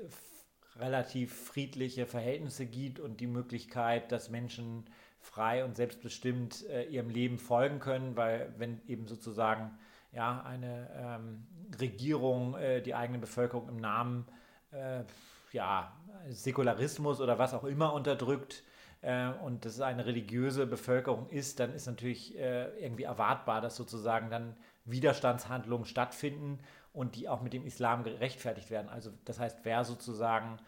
relativ 0.76 1.34
friedliche 1.34 2.06
Verhältnisse 2.06 2.64
gibt 2.64 3.00
und 3.00 3.20
die 3.20 3.26
Möglichkeit, 3.26 4.10
dass 4.12 4.30
Menschen 4.30 4.86
frei 5.18 5.64
und 5.64 5.76
selbstbestimmt 5.76 6.66
äh, 6.68 6.84
ihrem 6.84 7.10
Leben 7.10 7.38
folgen 7.38 7.78
können, 7.78 8.16
weil 8.16 8.54
wenn 8.56 8.80
eben 8.86 9.06
sozusagen 9.06 9.78
ja, 10.12 10.42
eine 10.42 10.90
ähm, 10.96 11.46
Regierung 11.78 12.56
äh, 12.56 12.80
die 12.80 12.94
eigene 12.94 13.18
Bevölkerung 13.18 13.68
im 13.68 13.76
Namen 13.76 14.26
äh, 14.72 15.04
ja, 15.52 15.96
Säkularismus 16.28 17.20
oder 17.20 17.38
was 17.38 17.54
auch 17.54 17.64
immer 17.64 17.92
unterdrückt, 17.92 18.64
äh, 19.02 19.30
und 19.44 19.64
das 19.64 19.80
eine 19.80 20.06
religiöse 20.06 20.66
Bevölkerung 20.66 21.28
ist, 21.28 21.60
dann 21.60 21.72
ist 21.72 21.86
natürlich 21.86 22.38
äh, 22.38 22.68
irgendwie 22.78 23.04
erwartbar, 23.04 23.60
dass 23.60 23.76
sozusagen 23.76 24.30
dann 24.30 24.56
Widerstandshandlungen 24.84 25.86
stattfinden 25.86 26.58
und 26.92 27.16
die 27.16 27.28
auch 27.28 27.40
mit 27.40 27.52
dem 27.52 27.64
Islam 27.64 28.02
gerechtfertigt 28.04 28.70
werden. 28.70 28.88
Also 28.88 29.10
das 29.24 29.38
heißt, 29.38 29.60
wer 29.62 29.84
sozusagen 29.84 30.58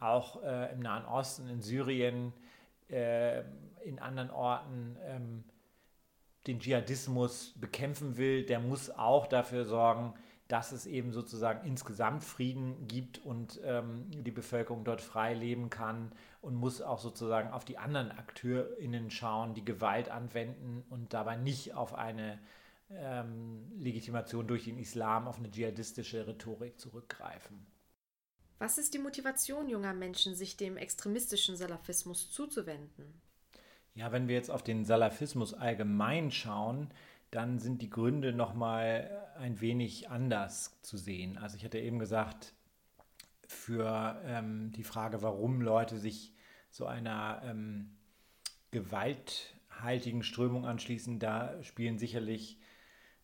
auch 0.00 0.42
äh, 0.42 0.72
im 0.72 0.80
Nahen 0.80 1.04
Osten, 1.04 1.48
in 1.48 1.60
Syrien, 1.60 2.32
äh, 2.88 3.42
in 3.84 3.98
anderen 3.98 4.30
Orten 4.30 4.96
ähm, 5.04 5.44
den 6.46 6.60
Dschihadismus 6.60 7.54
bekämpfen 7.56 8.16
will, 8.16 8.44
der 8.44 8.58
muss 8.58 8.90
auch 8.90 9.26
dafür 9.26 9.64
sorgen, 9.64 10.14
dass 10.52 10.70
es 10.70 10.84
eben 10.84 11.12
sozusagen 11.12 11.66
insgesamt 11.66 12.22
Frieden 12.22 12.86
gibt 12.86 13.16
und 13.16 13.58
ähm, 13.64 14.04
die 14.10 14.30
Bevölkerung 14.30 14.84
dort 14.84 15.00
frei 15.00 15.32
leben 15.32 15.70
kann 15.70 16.12
und 16.42 16.56
muss 16.56 16.82
auch 16.82 16.98
sozusagen 16.98 17.50
auf 17.50 17.64
die 17.64 17.78
anderen 17.78 18.10
AkteurInnen 18.10 19.10
schauen, 19.10 19.54
die 19.54 19.64
Gewalt 19.64 20.10
anwenden 20.10 20.84
und 20.90 21.14
dabei 21.14 21.36
nicht 21.36 21.72
auf 21.72 21.94
eine 21.94 22.38
ähm, 22.90 23.72
Legitimation 23.78 24.46
durch 24.46 24.64
den 24.64 24.76
Islam, 24.76 25.26
auf 25.26 25.38
eine 25.38 25.50
dschihadistische 25.50 26.26
Rhetorik 26.26 26.78
zurückgreifen. 26.78 27.66
Was 28.58 28.76
ist 28.76 28.92
die 28.92 28.98
Motivation 28.98 29.70
junger 29.70 29.94
Menschen, 29.94 30.34
sich 30.34 30.58
dem 30.58 30.76
extremistischen 30.76 31.56
Salafismus 31.56 32.30
zuzuwenden? 32.30 33.22
Ja, 33.94 34.12
wenn 34.12 34.28
wir 34.28 34.34
jetzt 34.34 34.50
auf 34.50 34.62
den 34.62 34.84
Salafismus 34.84 35.54
allgemein 35.54 36.30
schauen, 36.30 36.90
dann 37.32 37.58
sind 37.58 37.82
die 37.82 37.90
Gründe 37.90 38.32
nochmal 38.32 39.10
ein 39.38 39.60
wenig 39.60 40.10
anders 40.10 40.80
zu 40.82 40.96
sehen. 40.96 41.38
Also 41.38 41.56
ich 41.56 41.64
hatte 41.64 41.78
eben 41.78 41.98
gesagt, 41.98 42.52
für 43.48 44.20
ähm, 44.24 44.70
die 44.72 44.84
Frage, 44.84 45.22
warum 45.22 45.60
Leute 45.60 45.98
sich 45.98 46.34
so 46.70 46.86
einer 46.86 47.42
ähm, 47.44 47.96
gewalthaltigen 48.70 50.22
Strömung 50.22 50.66
anschließen, 50.66 51.18
da 51.18 51.62
spielen 51.62 51.98
sicherlich 51.98 52.58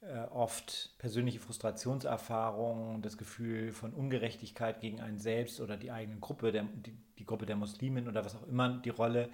äh, 0.01 0.21
oft 0.31 0.95
persönliche 0.99 1.41
Frustrationserfahrungen, 1.41 3.03
das 3.03 3.19
Gefühl 3.19 3.73
von 3.73 3.93
Ungerechtigkeit 3.93 4.81
gegen 4.81 5.01
einen 5.01 5.19
selbst 5.19 5.61
oder 5.61 5.77
die 5.77 5.91
eigene 5.91 6.19
Gruppe, 6.19 6.51
der, 6.51 6.65
die, 6.65 6.97
die 7.19 7.27
Gruppe 7.27 7.45
der 7.45 7.57
Muslimen 7.57 8.09
oder 8.09 8.25
was 8.25 8.37
auch 8.37 8.47
immer 8.47 8.79
die 8.79 8.91
Rolle. 8.91 9.29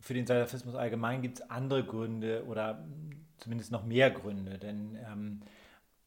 Für 0.00 0.14
den 0.14 0.26
Salafismus 0.26 0.74
allgemein 0.74 1.22
gibt 1.22 1.40
es 1.40 1.50
andere 1.50 1.84
Gründe 1.84 2.44
oder 2.46 2.84
zumindest 3.36 3.70
noch 3.70 3.84
mehr 3.84 4.10
Gründe, 4.10 4.58
denn 4.58 4.98
ähm, 5.06 5.40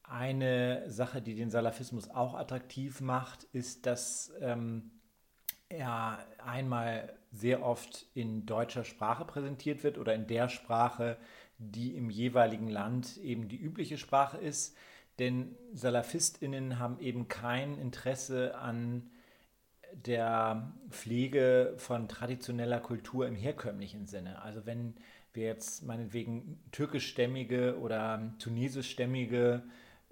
eine 0.02 0.88
Sache, 0.90 1.22
die 1.22 1.34
den 1.34 1.50
Salafismus 1.50 2.10
auch 2.10 2.34
attraktiv 2.34 3.00
macht, 3.00 3.44
ist, 3.52 3.86
dass 3.86 4.32
ähm, 4.40 4.90
er 5.68 6.18
einmal 6.44 7.12
sehr 7.32 7.64
oft 7.64 8.06
in 8.14 8.46
deutscher 8.46 8.84
Sprache 8.84 9.24
präsentiert 9.24 9.82
wird 9.82 9.98
oder 9.98 10.14
in 10.14 10.26
der 10.26 10.48
Sprache, 10.48 11.16
die 11.58 11.96
im 11.96 12.10
jeweiligen 12.10 12.68
Land 12.68 13.16
eben 13.16 13.48
die 13.48 13.56
übliche 13.56 13.98
Sprache 13.98 14.38
ist. 14.38 14.76
Denn 15.18 15.56
Salafistinnen 15.72 16.78
haben 16.78 16.98
eben 16.98 17.28
kein 17.28 17.78
Interesse 17.78 18.56
an 18.58 19.10
der 19.94 20.72
Pflege 20.90 21.74
von 21.76 22.08
traditioneller 22.08 22.80
Kultur 22.80 23.26
im 23.26 23.36
herkömmlichen 23.36 24.06
Sinne. 24.06 24.42
Also 24.42 24.66
wenn 24.66 24.94
wir 25.32 25.44
jetzt 25.44 25.82
meinetwegen 25.84 26.58
türkischstämmige 26.72 27.78
oder 27.78 28.32
tunesischstämmige 28.38 29.62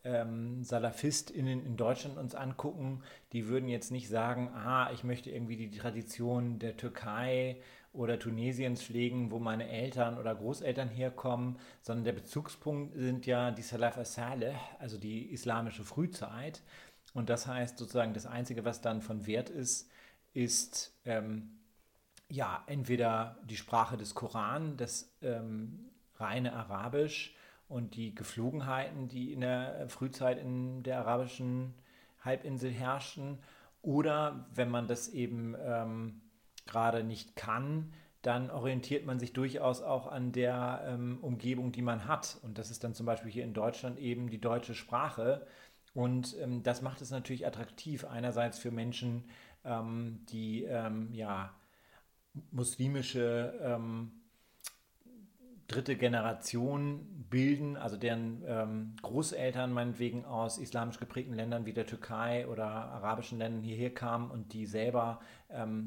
ähm, 0.05 0.65
SalafistInnen 0.65 1.65
in 1.65 1.77
Deutschland 1.77 2.19
uns 2.19 2.35
angucken, 2.35 3.03
die 3.33 3.49
würden 3.49 3.69
jetzt 3.69 3.91
nicht 3.91 4.09
sagen, 4.09 4.49
ah, 4.49 4.91
ich 4.93 5.05
möchte 5.05 5.31
irgendwie 5.31 5.57
die 5.57 5.71
Tradition 5.71 6.59
der 6.59 6.77
Türkei 6.77 7.59
oder 7.93 8.19
Tunesiens 8.19 8.83
pflegen, 8.83 9.31
wo 9.31 9.39
meine 9.39 9.69
Eltern 9.69 10.19
oder 10.19 10.35
Großeltern 10.35 10.89
herkommen, 10.89 11.59
sondern 11.83 12.05
der 12.05 12.13
Bezugspunkt 12.13 12.97
sind 12.97 13.27
ja 13.27 13.51
die 13.51 13.63
Salaf 13.63 13.99
as-Saleh, 13.99 14.55
also 14.79 14.99
die 14.99 15.31
islamische 15.31 15.85
Frühzeit. 15.85 16.63
Und 17.15 17.29
das 17.29 17.47
heißt 17.47 17.79
sozusagen, 17.79 18.15
das 18.15 18.27
Einzige, 18.27 18.65
was 18.65 18.81
dann 18.81 19.03
von 19.03 19.27
Wert 19.27 19.51
ist, 19.51 19.91
ist 20.35 20.95
ähm, 21.05 21.59
ja 22.29 22.63
entweder 22.67 23.39
die 23.45 23.57
Sprache 23.57 23.97
des 23.97 24.15
Koran, 24.15 24.77
das 24.77 25.11
ähm, 25.21 25.91
reine 26.17 26.55
Arabisch 26.55 27.35
und 27.69 27.97
die 27.97 28.15
Geflogenheiten, 28.15 29.09
die 29.09 29.33
in 29.33 29.41
der 29.41 29.89
Frühzeit 29.89 30.39
in 30.39 30.83
der 30.83 31.01
arabischen 31.01 31.75
Halbinsel 32.25 32.71
herrschten, 32.71 33.39
oder 33.83 34.47
wenn 34.55 34.71
man 34.71 34.87
das 34.87 35.09
eben 35.09 35.57
ähm, 35.61 36.21
gerade 36.67 37.03
nicht 37.03 37.35
kann, 37.35 37.93
dann 38.23 38.51
orientiert 38.51 39.05
man 39.05 39.19
sich 39.19 39.33
durchaus 39.33 39.83
auch 39.83 40.07
an 40.07 40.31
der 40.31 40.85
ähm, 40.87 41.19
Umgebung, 41.21 41.73
die 41.73 41.83
man 41.83 42.07
hat. 42.07 42.39
Und 42.43 42.59
das 42.59 42.71
ist 42.71 42.85
dann 42.85 42.95
zum 42.95 43.05
Beispiel 43.07 43.33
hier 43.33 43.43
in 43.43 43.53
Deutschland 43.53 43.99
eben 43.99 44.31
die 44.31 44.41
deutsche 44.41 44.77
Sprache. 44.77 45.45
Und 45.95 46.37
ähm, 46.41 46.63
das 46.63 46.83
macht 46.83 47.01
es 47.03 47.11
natürlich 47.11 47.47
attraktiv, 47.47 48.05
einerseits 48.05 48.59
für 48.59 48.71
Menschen, 48.71 49.25
ähm, 49.65 50.21
die 50.31 50.65
ähm, 50.65 51.13
ja 51.13 51.55
muslimische 52.51 53.59
ähm, 53.63 54.13
dritte 55.69 55.97
Generation 55.97 57.27
bilden, 57.29 57.77
also 57.77 57.97
deren 57.97 58.43
ähm, 58.47 58.97
Großeltern 59.03 59.73
meinetwegen 59.73 60.25
aus 60.25 60.59
islamisch 60.59 60.99
geprägten 60.99 61.35
Ländern 61.35 61.67
wie 61.67 61.73
der 61.73 61.87
Türkei 61.87 62.47
oder 62.47 62.67
arabischen 62.67 63.39
Ländern 63.39 63.63
hierher 63.63 63.93
kamen 63.93 64.31
und 64.31 64.53
die 64.53 64.67
selber 64.67 65.21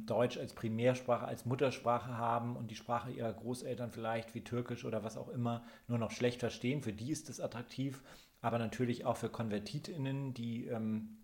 Deutsch 0.05 0.37
als 0.37 0.53
Primärsprache, 0.53 1.25
als 1.25 1.47
Muttersprache 1.47 2.15
haben 2.15 2.55
und 2.55 2.69
die 2.69 2.75
Sprache 2.75 3.09
ihrer 3.09 3.33
Großeltern 3.33 3.89
vielleicht 3.89 4.35
wie 4.35 4.43
Türkisch 4.43 4.85
oder 4.85 5.03
was 5.03 5.17
auch 5.17 5.27
immer 5.27 5.63
nur 5.87 5.97
noch 5.97 6.11
schlecht 6.11 6.39
verstehen. 6.39 6.83
Für 6.83 6.93
die 6.93 7.09
ist 7.09 7.31
es 7.31 7.39
attraktiv, 7.39 8.03
aber 8.45 8.59
natürlich 8.59 9.05
auch 9.05 9.17
für 9.17 9.29
KonvertitInnen, 9.29 10.35
die 10.35 10.67
ähm, 10.67 11.17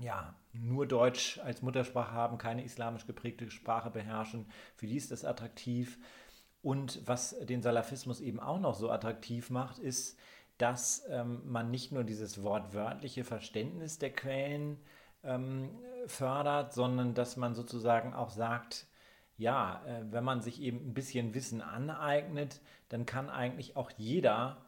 ja, 0.00 0.34
nur 0.54 0.86
Deutsch 0.86 1.38
als 1.44 1.60
Muttersprache 1.60 2.12
haben, 2.12 2.38
keine 2.38 2.64
islamisch 2.64 3.06
geprägte 3.06 3.50
Sprache 3.50 3.90
beherrschen. 3.90 4.46
Für 4.74 4.86
die 4.86 4.96
ist 4.96 5.10
das 5.10 5.26
attraktiv. 5.26 5.98
Und 6.62 7.06
was 7.06 7.38
den 7.40 7.60
Salafismus 7.60 8.22
eben 8.22 8.40
auch 8.40 8.58
noch 8.58 8.74
so 8.74 8.90
attraktiv 8.90 9.50
macht, 9.50 9.80
ist, 9.80 10.18
dass 10.56 11.04
ähm, 11.10 11.42
man 11.44 11.70
nicht 11.70 11.92
nur 11.92 12.04
dieses 12.04 12.42
wortwörtliche 12.42 13.24
Verständnis 13.24 13.98
der 13.98 14.14
Quellen 14.14 14.78
ähm, 15.24 15.68
fördert, 16.06 16.72
sondern 16.72 17.12
dass 17.12 17.36
man 17.36 17.54
sozusagen 17.54 18.14
auch 18.14 18.30
sagt, 18.30 18.86
ja, 19.36 19.82
äh, 19.84 20.10
wenn 20.10 20.24
man 20.24 20.40
sich 20.40 20.62
eben 20.62 20.78
ein 20.78 20.94
bisschen 20.94 21.34
Wissen 21.34 21.60
aneignet, 21.60 22.62
dann 22.88 23.04
kann 23.04 23.28
eigentlich 23.28 23.76
auch 23.76 23.90
jeder 23.98 24.61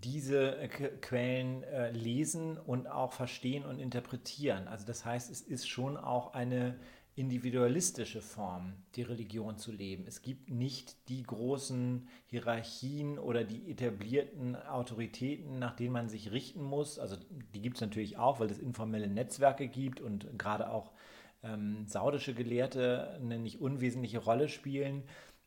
diese 0.00 0.56
äh, 0.56 0.68
Quellen 0.68 1.62
äh, 1.64 1.90
lesen 1.90 2.56
und 2.56 2.86
auch 2.86 3.12
verstehen 3.12 3.64
und 3.64 3.78
interpretieren. 3.78 4.66
Also 4.66 4.86
das 4.86 5.04
heißt, 5.04 5.30
es 5.30 5.42
ist 5.42 5.68
schon 5.68 5.98
auch 5.98 6.32
eine 6.32 6.76
individualistische 7.14 8.22
Form, 8.22 8.72
die 8.94 9.02
Religion 9.02 9.58
zu 9.58 9.70
leben. 9.70 10.04
Es 10.06 10.22
gibt 10.22 10.48
nicht 10.48 10.96
die 11.10 11.22
großen 11.22 12.08
Hierarchien 12.26 13.18
oder 13.18 13.44
die 13.44 13.70
etablierten 13.70 14.56
Autoritäten, 14.56 15.58
nach 15.58 15.76
denen 15.76 15.92
man 15.92 16.08
sich 16.08 16.32
richten 16.32 16.62
muss. 16.62 16.98
Also 16.98 17.16
die 17.54 17.60
gibt 17.60 17.76
es 17.76 17.82
natürlich 17.82 18.16
auch, 18.16 18.40
weil 18.40 18.50
es 18.50 18.58
informelle 18.58 19.08
Netzwerke 19.08 19.68
gibt 19.68 20.00
und 20.00 20.38
gerade 20.38 20.70
auch 20.70 20.92
ähm, 21.42 21.84
saudische 21.86 22.32
Gelehrte 22.32 23.18
eine 23.20 23.38
nicht 23.38 23.60
unwesentliche 23.60 24.18
Rolle 24.18 24.48
spielen. 24.48 25.02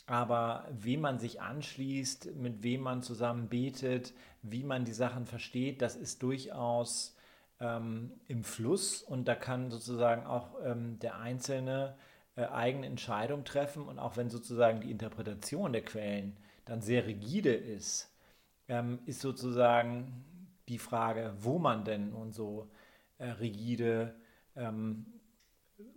Aber 0.07 0.67
wem 0.71 1.01
man 1.01 1.19
sich 1.19 1.41
anschließt, 1.41 2.35
mit 2.35 2.61
wem 2.61 2.81
man 2.81 3.01
zusammen 3.01 3.49
betet, 3.49 4.13
wie 4.43 4.63
man 4.63 4.85
die 4.85 4.93
Sachen 4.93 5.25
versteht, 5.25 5.81
das 5.81 5.95
ist 5.95 6.21
durchaus 6.21 7.15
ähm, 7.59 8.11
im 8.27 8.43
Fluss. 8.43 9.01
Und 9.01 9.27
da 9.27 9.35
kann 9.35 9.71
sozusagen 9.71 10.25
auch 10.25 10.55
ähm, 10.63 10.99
der 10.99 11.19
Einzelne 11.19 11.95
äh, 12.35 12.45
eigene 12.45 12.85
Entscheidungen 12.85 13.45
treffen. 13.45 13.83
Und 13.87 13.97
auch 13.97 14.15
wenn 14.17 14.29
sozusagen 14.29 14.81
die 14.81 14.91
Interpretation 14.91 15.73
der 15.73 15.83
Quellen 15.83 16.37
dann 16.65 16.81
sehr 16.81 17.07
rigide 17.07 17.53
ist, 17.53 18.11
ähm, 18.67 18.99
ist 19.05 19.21
sozusagen 19.21 20.23
die 20.67 20.79
Frage, 20.79 21.33
wo 21.39 21.59
man 21.59 21.83
denn 21.83 22.11
nun 22.11 22.31
so 22.31 22.69
äh, 23.17 23.29
rigide 23.29 24.15
ähm, 24.55 25.05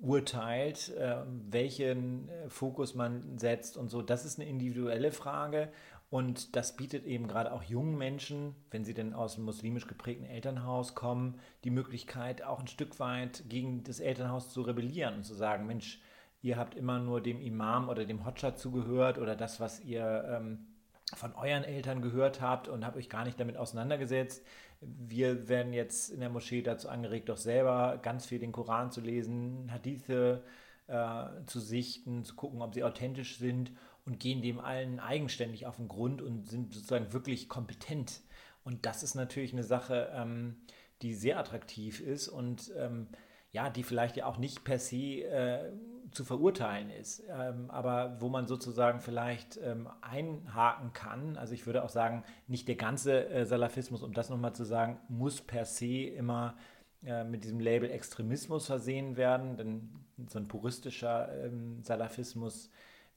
urteilt, 0.00 0.94
äh, 0.96 1.22
welchen 1.26 2.28
äh, 2.28 2.48
Fokus 2.48 2.94
man 2.94 3.38
setzt 3.38 3.76
und 3.76 3.88
so. 3.88 4.02
Das 4.02 4.24
ist 4.24 4.38
eine 4.38 4.48
individuelle 4.48 5.12
Frage 5.12 5.70
und 6.10 6.56
das 6.56 6.76
bietet 6.76 7.04
eben 7.04 7.28
gerade 7.28 7.52
auch 7.52 7.62
jungen 7.62 7.96
Menschen, 7.98 8.54
wenn 8.70 8.84
sie 8.84 8.94
denn 8.94 9.12
aus 9.12 9.36
einem 9.36 9.44
muslimisch 9.44 9.86
geprägten 9.86 10.24
Elternhaus 10.24 10.94
kommen, 10.94 11.38
die 11.64 11.70
Möglichkeit, 11.70 12.42
auch 12.42 12.60
ein 12.60 12.66
Stück 12.66 12.98
weit 12.98 13.44
gegen 13.48 13.84
das 13.84 14.00
Elternhaus 14.00 14.52
zu 14.52 14.62
rebellieren 14.62 15.16
und 15.16 15.24
zu 15.24 15.34
sagen, 15.34 15.66
Mensch, 15.66 16.00
ihr 16.40 16.56
habt 16.56 16.74
immer 16.74 16.98
nur 16.98 17.20
dem 17.20 17.40
Imam 17.40 17.88
oder 17.88 18.04
dem 18.04 18.24
Hodja 18.24 18.54
zugehört 18.54 19.18
oder 19.18 19.36
das, 19.36 19.60
was 19.60 19.80
ihr 19.84 20.24
ähm, 20.28 20.67
von 21.16 21.34
euren 21.34 21.64
Eltern 21.64 22.02
gehört 22.02 22.40
habt 22.40 22.68
und 22.68 22.84
habt 22.84 22.96
euch 22.96 23.08
gar 23.08 23.24
nicht 23.24 23.38
damit 23.40 23.56
auseinandergesetzt. 23.56 24.44
Wir 24.80 25.48
werden 25.48 25.72
jetzt 25.72 26.10
in 26.10 26.20
der 26.20 26.28
Moschee 26.28 26.62
dazu 26.62 26.88
angeregt, 26.88 27.28
doch 27.28 27.36
selber 27.36 27.98
ganz 28.02 28.26
viel 28.26 28.38
den 28.38 28.52
Koran 28.52 28.90
zu 28.90 29.00
lesen, 29.00 29.72
Hadithe 29.72 30.44
äh, 30.86 31.24
zu 31.46 31.60
sichten, 31.60 32.24
zu 32.24 32.34
gucken, 32.34 32.62
ob 32.62 32.74
sie 32.74 32.84
authentisch 32.84 33.38
sind 33.38 33.72
und 34.04 34.20
gehen 34.20 34.42
dem 34.42 34.60
allen 34.60 35.00
eigenständig 35.00 35.66
auf 35.66 35.76
den 35.76 35.88
Grund 35.88 36.22
und 36.22 36.48
sind 36.48 36.72
sozusagen 36.72 37.12
wirklich 37.12 37.48
kompetent. 37.48 38.20
Und 38.64 38.86
das 38.86 39.02
ist 39.02 39.14
natürlich 39.14 39.52
eine 39.52 39.64
Sache, 39.64 40.10
ähm, 40.14 40.56
die 41.02 41.14
sehr 41.14 41.38
attraktiv 41.38 42.00
ist 42.00 42.28
und 42.28 42.72
ähm, 42.76 43.08
ja, 43.52 43.70
die 43.70 43.82
vielleicht 43.82 44.16
ja 44.16 44.26
auch 44.26 44.38
nicht 44.38 44.64
per 44.64 44.78
se 44.78 45.24
äh, 45.24 45.72
zu 46.12 46.24
verurteilen 46.24 46.90
ist, 46.90 47.22
ähm, 47.28 47.70
aber 47.70 48.20
wo 48.20 48.28
man 48.28 48.46
sozusagen 48.46 49.00
vielleicht 49.00 49.58
ähm, 49.62 49.88
einhaken 50.00 50.92
kann. 50.92 51.36
Also 51.36 51.54
ich 51.54 51.66
würde 51.66 51.84
auch 51.84 51.88
sagen, 51.88 52.24
nicht 52.46 52.68
der 52.68 52.76
ganze 52.76 53.28
äh, 53.28 53.44
Salafismus, 53.44 54.02
um 54.02 54.12
das 54.12 54.30
nochmal 54.30 54.54
zu 54.54 54.64
sagen, 54.64 54.98
muss 55.08 55.40
per 55.40 55.64
se 55.64 56.04
immer 56.04 56.56
äh, 57.04 57.24
mit 57.24 57.44
diesem 57.44 57.60
Label 57.60 57.90
Extremismus 57.90 58.66
versehen 58.66 59.16
werden, 59.16 59.56
denn 59.56 59.90
so 60.28 60.38
ein 60.38 60.48
puristischer 60.48 61.44
ähm, 61.44 61.82
Salafismus 61.82 62.70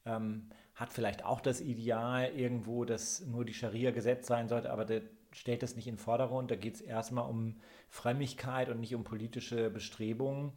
ähm, 0.06 0.50
hat 0.76 0.94
vielleicht 0.94 1.26
auch 1.26 1.42
das 1.42 1.62
Ideal 1.62 2.30
irgendwo, 2.30 2.86
dass 2.86 3.26
nur 3.26 3.46
die 3.46 3.54
Scharia 3.54 3.92
Gesetz 3.92 4.28
sein 4.28 4.48
sollte, 4.48 4.72
aber 4.72 4.86
der 4.86 5.02
stellt 5.32 5.64
das 5.64 5.76
nicht 5.76 5.88
in 5.88 5.96
den 5.96 6.00
Vordergrund. 6.00 6.52
Da 6.52 6.56
geht 6.56 6.76
es 6.76 6.82
erstmal 6.82 7.30
um 7.30 7.56
Frömmigkeit 7.90 8.70
und 8.70 8.80
nicht 8.80 8.96
um 8.96 9.04
politische 9.04 9.70
Bestrebungen. 9.70 10.52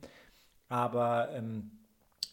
Aber 0.69 1.31
ähm, 1.33 1.71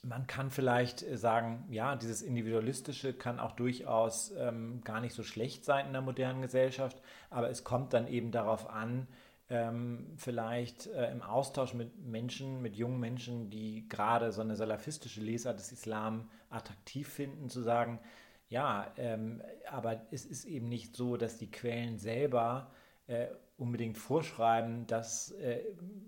man 0.04 0.28
kann 0.28 0.50
vielleicht 0.50 1.04
äh, 1.04 1.18
sagen, 1.18 1.66
ja, 1.70 1.96
dieses 1.96 2.22
Individualistische 2.22 3.14
kann 3.14 3.40
auch 3.40 3.52
durchaus 3.54 4.34
ähm, 4.38 4.82
gar 4.84 5.02
nicht 5.02 5.14
so 5.14 5.24
schlecht 5.24 5.66
sein 5.66 5.88
in 5.88 5.94
der 5.94 6.02
modernen 6.02 6.42
Gesellschaft, 6.42 7.02
aber 7.30 7.50
es 7.50 7.64
kommt 7.64 7.94
dann 7.94 8.08
eben 8.08 8.32
darauf 8.32 8.70
an, 8.70 9.08
ähm, 9.50 10.14
vielleicht 10.16 10.88
äh, 10.88 11.12
im 11.12 11.22
Austausch 11.22 11.74
mit 11.74 12.00
Menschen, 12.00 12.62
mit 12.62 12.76
jungen 12.76 13.00
Menschen, 13.00 13.50
die 13.50 13.88
gerade 13.90 14.32
so 14.32 14.42
eine 14.42 14.56
salafistische 14.56 15.22
Lesart 15.22 15.60
des 15.60 15.72
Islam 15.72 16.30
attraktiv 16.50 17.08
finden, 17.08 17.50
zu 17.50 17.62
sagen, 17.62 18.00
ja, 18.48 18.92
ähm, 18.98 19.42
aber 19.70 20.02
es 20.12 20.26
ist 20.26 20.46
eben 20.46 20.68
nicht 20.68 20.96
so, 20.96 21.16
dass 21.16 21.38
die 21.38 21.52
Quellen 21.52 21.98
selber 21.98 22.72
äh, 23.08 23.28
unbedingt 23.58 23.98
vorschreiben, 23.98 24.88
dass 24.88 25.32
äh, 25.32 25.60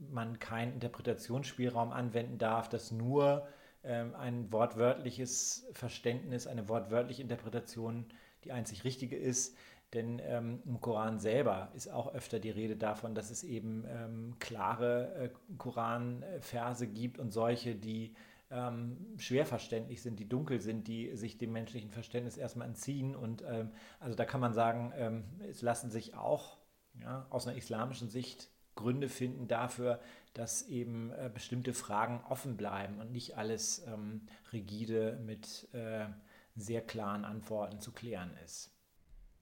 man 0.10 0.40
keinen 0.40 0.74
Interpretationsspielraum 0.74 1.92
anwenden 1.92 2.38
darf, 2.38 2.68
dass 2.70 2.92
nur 2.92 3.48
ein 3.84 4.52
wortwörtliches 4.52 5.68
Verständnis, 5.74 6.48
eine 6.48 6.70
wortwörtliche 6.70 7.22
Interpretation 7.22 8.06
die 8.44 8.52
einzig 8.52 8.84
richtige 8.84 9.16
ist. 9.16 9.58
Denn 9.94 10.20
ähm, 10.24 10.62
im 10.66 10.82
Koran 10.82 11.20
selber 11.20 11.72
ist 11.76 11.88
auch 11.88 12.14
öfter 12.14 12.40
die 12.40 12.50
Rede 12.50 12.76
davon, 12.76 13.14
dass 13.14 13.30
es 13.30 13.44
eben 13.44 13.86
ähm, 13.88 14.36
klare 14.40 15.14
äh, 15.16 15.30
Koranverse 15.58 16.88
gibt 16.88 17.20
und 17.20 17.32
solche, 17.32 17.76
die 17.76 18.16
ähm, 18.50 18.98
schwer 19.18 19.46
verständlich 19.46 20.02
sind, 20.02 20.20
die 20.20 20.28
dunkel 20.28 20.62
sind, 20.62 20.88
die 20.88 21.16
sich 21.16 21.38
dem 21.38 21.52
menschlichen 21.52 21.92
Verständnis 21.92 22.38
erstmal 22.38 22.68
entziehen. 22.68 23.16
Und 23.16 23.44
ähm, 23.48 23.72
also 24.00 24.16
da 24.16 24.26
kann 24.26 24.42
man 24.42 24.54
sagen, 24.54 24.94
ähm, 24.96 25.26
es 25.48 25.62
lassen 25.62 25.92
sich 25.92 26.16
auch 26.16 26.58
ja, 27.00 27.28
aus 27.30 27.48
einer 27.48 27.58
islamischen 27.58 28.10
Sicht 28.10 28.50
Gründe 28.76 29.10
finden 29.10 29.48
dafür, 29.48 30.00
dass 30.34 30.64
eben 30.64 31.12
äh, 31.12 31.30
bestimmte 31.34 31.74
Fragen 31.74 32.24
offen 32.30 32.58
bleiben 32.58 33.00
und 33.00 33.12
nicht 33.12 33.38
alles 33.38 33.84
ähm, 33.88 34.28
rigide 34.52 35.20
mit 35.26 35.68
äh, 35.74 36.06
sehr 36.56 36.82
klaren 36.82 37.26
Antworten 37.26 37.80
zu 37.80 37.92
klären 37.92 38.36
ist. 38.44 38.74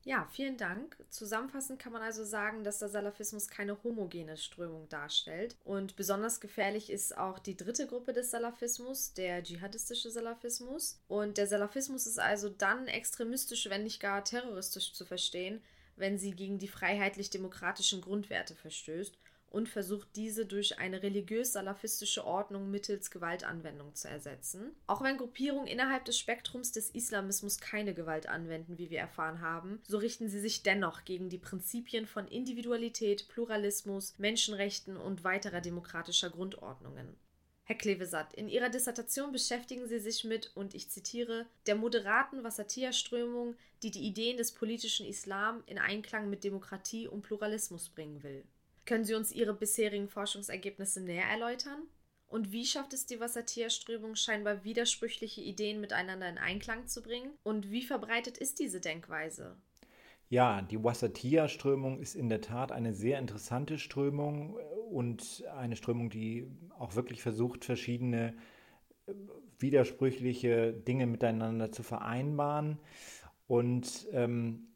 Ja, 0.03 0.27
vielen 0.31 0.57
Dank. 0.57 0.97
Zusammenfassend 1.09 1.77
kann 1.79 1.93
man 1.93 2.01
also 2.01 2.25
sagen, 2.25 2.63
dass 2.63 2.79
der 2.79 2.89
Salafismus 2.89 3.49
keine 3.49 3.83
homogene 3.83 4.35
Strömung 4.35 4.89
darstellt. 4.89 5.55
Und 5.63 5.95
besonders 5.95 6.41
gefährlich 6.41 6.89
ist 6.89 7.15
auch 7.15 7.37
die 7.37 7.55
dritte 7.55 7.85
Gruppe 7.85 8.11
des 8.11 8.31
Salafismus, 8.31 9.13
der 9.13 9.43
dschihadistische 9.43 10.09
Salafismus. 10.09 10.99
Und 11.07 11.37
der 11.37 11.45
Salafismus 11.45 12.07
ist 12.07 12.19
also 12.19 12.49
dann 12.49 12.87
extremistisch, 12.87 13.69
wenn 13.69 13.83
nicht 13.83 13.99
gar 13.99 14.23
terroristisch 14.23 14.91
zu 14.93 15.05
verstehen, 15.05 15.61
wenn 15.95 16.17
sie 16.17 16.31
gegen 16.31 16.59
die 16.59 16.67
freiheitlich-demokratischen 16.67 18.01
Grundwerte 18.01 18.55
verstößt 18.55 19.17
und 19.51 19.67
versucht 19.67 20.07
diese 20.15 20.45
durch 20.45 20.79
eine 20.79 21.03
religiös-salafistische 21.03 22.25
Ordnung 22.25 22.71
mittels 22.71 23.11
Gewaltanwendung 23.11 23.93
zu 23.93 24.07
ersetzen. 24.07 24.71
Auch 24.87 25.03
wenn 25.03 25.17
Gruppierungen 25.17 25.67
innerhalb 25.67 26.05
des 26.05 26.17
Spektrums 26.17 26.71
des 26.71 26.89
Islamismus 26.91 27.59
keine 27.59 27.93
Gewalt 27.93 28.27
anwenden, 28.27 28.77
wie 28.77 28.89
wir 28.89 28.99
erfahren 28.99 29.41
haben, 29.41 29.81
so 29.85 29.97
richten 29.97 30.29
sie 30.29 30.39
sich 30.39 30.63
dennoch 30.63 31.03
gegen 31.03 31.29
die 31.29 31.37
Prinzipien 31.37 32.07
von 32.07 32.27
Individualität, 32.27 33.27
Pluralismus, 33.27 34.17
Menschenrechten 34.17 34.95
und 34.95 35.23
weiterer 35.23 35.59
demokratischer 35.59 36.29
Grundordnungen. 36.29 37.17
Herr 37.63 37.77
Klevesat, 37.77 38.33
in 38.33 38.49
Ihrer 38.49 38.69
Dissertation 38.69 39.31
beschäftigen 39.31 39.87
Sie 39.87 39.99
sich 39.99 40.23
mit, 40.23 40.51
und 40.55 40.73
ich 40.73 40.89
zitiere, 40.89 41.45
der 41.67 41.75
moderaten 41.75 42.43
Wasatiyah-Strömung, 42.43 43.55
die 43.83 43.91
die 43.91 44.05
Ideen 44.05 44.37
des 44.37 44.51
politischen 44.51 45.05
Islam 45.05 45.63
in 45.67 45.77
Einklang 45.77 46.29
mit 46.29 46.43
Demokratie 46.43 47.07
und 47.07 47.21
Pluralismus 47.21 47.89
bringen 47.89 48.23
will. 48.23 48.43
Können 48.85 49.05
Sie 49.05 49.13
uns 49.13 49.31
Ihre 49.31 49.53
bisherigen 49.53 50.09
Forschungsergebnisse 50.09 51.01
näher 51.01 51.27
erläutern? 51.29 51.83
Und 52.27 52.51
wie 52.51 52.65
schafft 52.65 52.93
es 52.93 53.05
die 53.05 53.19
Wasatiyah-Strömung, 53.19 54.15
scheinbar 54.15 54.63
widersprüchliche 54.63 55.41
Ideen 55.41 55.81
miteinander 55.81 56.29
in 56.29 56.37
Einklang 56.37 56.87
zu 56.87 57.01
bringen? 57.01 57.37
Und 57.43 57.71
wie 57.71 57.83
verbreitet 57.83 58.37
ist 58.37 58.59
diese 58.59 58.79
Denkweise? 58.79 59.57
Ja, 60.31 60.61
die 60.61 60.81
Wasatiyah-Strömung 60.81 61.99
ist 61.99 62.15
in 62.15 62.29
der 62.29 62.39
Tat 62.39 62.71
eine 62.71 62.93
sehr 62.93 63.19
interessante 63.19 63.77
Strömung 63.77 64.55
und 64.89 65.43
eine 65.57 65.75
Strömung, 65.75 66.09
die 66.09 66.47
auch 66.79 66.95
wirklich 66.95 67.21
versucht, 67.21 67.65
verschiedene 67.65 68.33
äh, 69.07 69.13
widersprüchliche 69.59 70.71
Dinge 70.71 71.05
miteinander 71.05 71.73
zu 71.73 71.83
vereinbaren. 71.83 72.79
Und 73.47 74.07
ähm, 74.13 74.69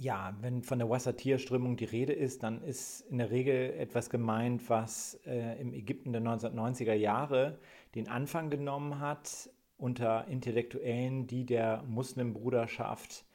ja, 0.00 0.34
wenn 0.40 0.62
von 0.62 0.78
der 0.78 0.88
Wasatiyah-Strömung 0.88 1.76
die 1.76 1.84
Rede 1.84 2.14
ist, 2.14 2.42
dann 2.42 2.62
ist 2.62 3.02
in 3.02 3.18
der 3.18 3.30
Regel 3.30 3.74
etwas 3.74 4.08
gemeint, 4.08 4.70
was 4.70 5.20
äh, 5.26 5.60
im 5.60 5.74
Ägypten 5.74 6.14
der 6.14 6.22
1990er 6.22 6.94
Jahre 6.94 7.58
den 7.94 8.08
Anfang 8.08 8.48
genommen 8.48 8.98
hat 8.98 9.50
unter 9.76 10.26
Intellektuellen, 10.28 11.26
die 11.26 11.44
der 11.44 11.82
Muslimbruderschaft 11.82 13.25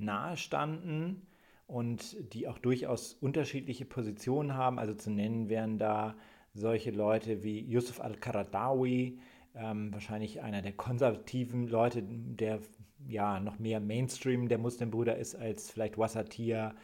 nahestanden 0.00 1.26
und 1.66 2.16
die 2.34 2.48
auch 2.48 2.58
durchaus 2.58 3.14
unterschiedliche 3.14 3.84
Positionen 3.84 4.54
haben. 4.54 4.78
Also 4.78 4.94
zu 4.94 5.10
nennen 5.10 5.48
wären 5.48 5.78
da 5.78 6.16
solche 6.52 6.90
Leute 6.90 7.42
wie 7.42 7.60
Yusuf 7.60 8.00
al-Qaradawi, 8.00 9.20
ähm, 9.54 9.92
wahrscheinlich 9.92 10.42
einer 10.42 10.62
der 10.62 10.72
konservativen 10.72 11.68
Leute, 11.68 12.02
der 12.02 12.60
ja 13.06 13.40
noch 13.40 13.58
mehr 13.58 13.80
Mainstream 13.80 14.48
der 14.48 14.58
Muslimbrüder 14.58 15.16
ist 15.16 15.34
als 15.34 15.70
vielleicht 15.70 15.96
Wasatiyah 15.96 16.74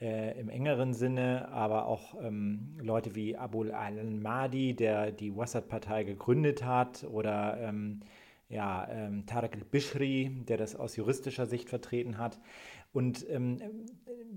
äh, 0.00 0.38
im 0.38 0.48
engeren 0.48 0.92
Sinne, 0.92 1.48
aber 1.48 1.86
auch 1.86 2.14
ähm, 2.22 2.76
Leute 2.80 3.14
wie 3.14 3.36
Abul 3.36 3.72
al-Mahdi, 3.72 4.74
der 4.74 5.10
die 5.12 5.34
Wasat-Partei 5.34 6.04
gegründet 6.04 6.64
hat, 6.64 7.04
oder 7.04 7.58
ähm, 7.60 8.00
ja, 8.48 8.88
ähm, 8.88 9.26
Tarek 9.26 9.56
al-Bishri, 9.56 10.44
der 10.48 10.56
das 10.56 10.76
aus 10.76 10.96
juristischer 10.96 11.46
Sicht 11.46 11.68
vertreten 11.68 12.18
hat. 12.18 12.38
Und 12.92 13.28
ähm, 13.28 13.58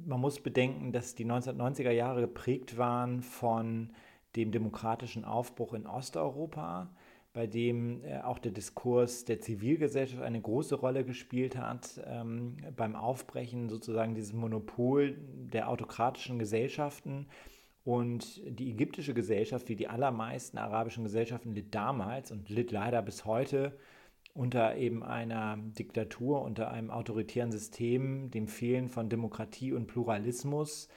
man 0.06 0.20
muss 0.20 0.40
bedenken, 0.40 0.92
dass 0.92 1.16
die 1.16 1.26
1990er 1.26 1.92
Jahre 1.92 2.22
geprägt 2.22 2.78
waren 2.78 3.22
von 3.22 3.92
dem 4.36 4.52
demokratischen 4.52 5.26
Aufbruch 5.26 5.74
in 5.74 5.88
Osteuropa 5.88 6.90
bei 7.34 7.48
dem 7.48 8.04
äh, 8.04 8.20
auch 8.22 8.40
der 8.40 8.52
Diskurs 8.52 9.26
der 9.26 9.40
Zivilgesellschaft 9.40 10.22
eine 10.22 10.42
große 10.42 10.76
Rolle 10.76 11.06
gespielt 11.06 11.58
hat, 11.58 12.02
ähm, 12.06 12.58
beim 12.76 12.96
Aufbrechen 12.96 13.70
sozusagen 13.70 14.16
dieses 14.16 14.34
Monopol 14.34 15.16
der 15.54 15.70
autokratischen 15.70 16.40
Gesellschaften. 16.40 17.28
Und 17.86 18.42
die 18.46 18.72
ägyptische 18.72 19.14
Gesellschaft, 19.14 19.70
wie 19.70 19.76
die 19.76 19.88
allermeisten 19.88 20.58
arabischen 20.58 21.04
Gesellschaften, 21.04 21.54
litt 21.54 21.74
damals 21.74 22.32
und 22.32 22.50
litt 22.50 22.72
leider 22.72 23.02
bis 23.02 23.26
heute 23.26 23.78
unter 24.40 24.78
eben 24.78 25.04
einer 25.04 25.58
Diktatur, 25.58 26.42
unter 26.42 26.72
einem 26.72 26.92
autoritären 26.92 27.52
System, 27.52 28.32
dem 28.32 28.48
Fehlen 28.48 28.88
von 28.88 29.10
Demokratie 29.10 29.74
und 29.74 29.88
Pluralismus. 29.88 30.88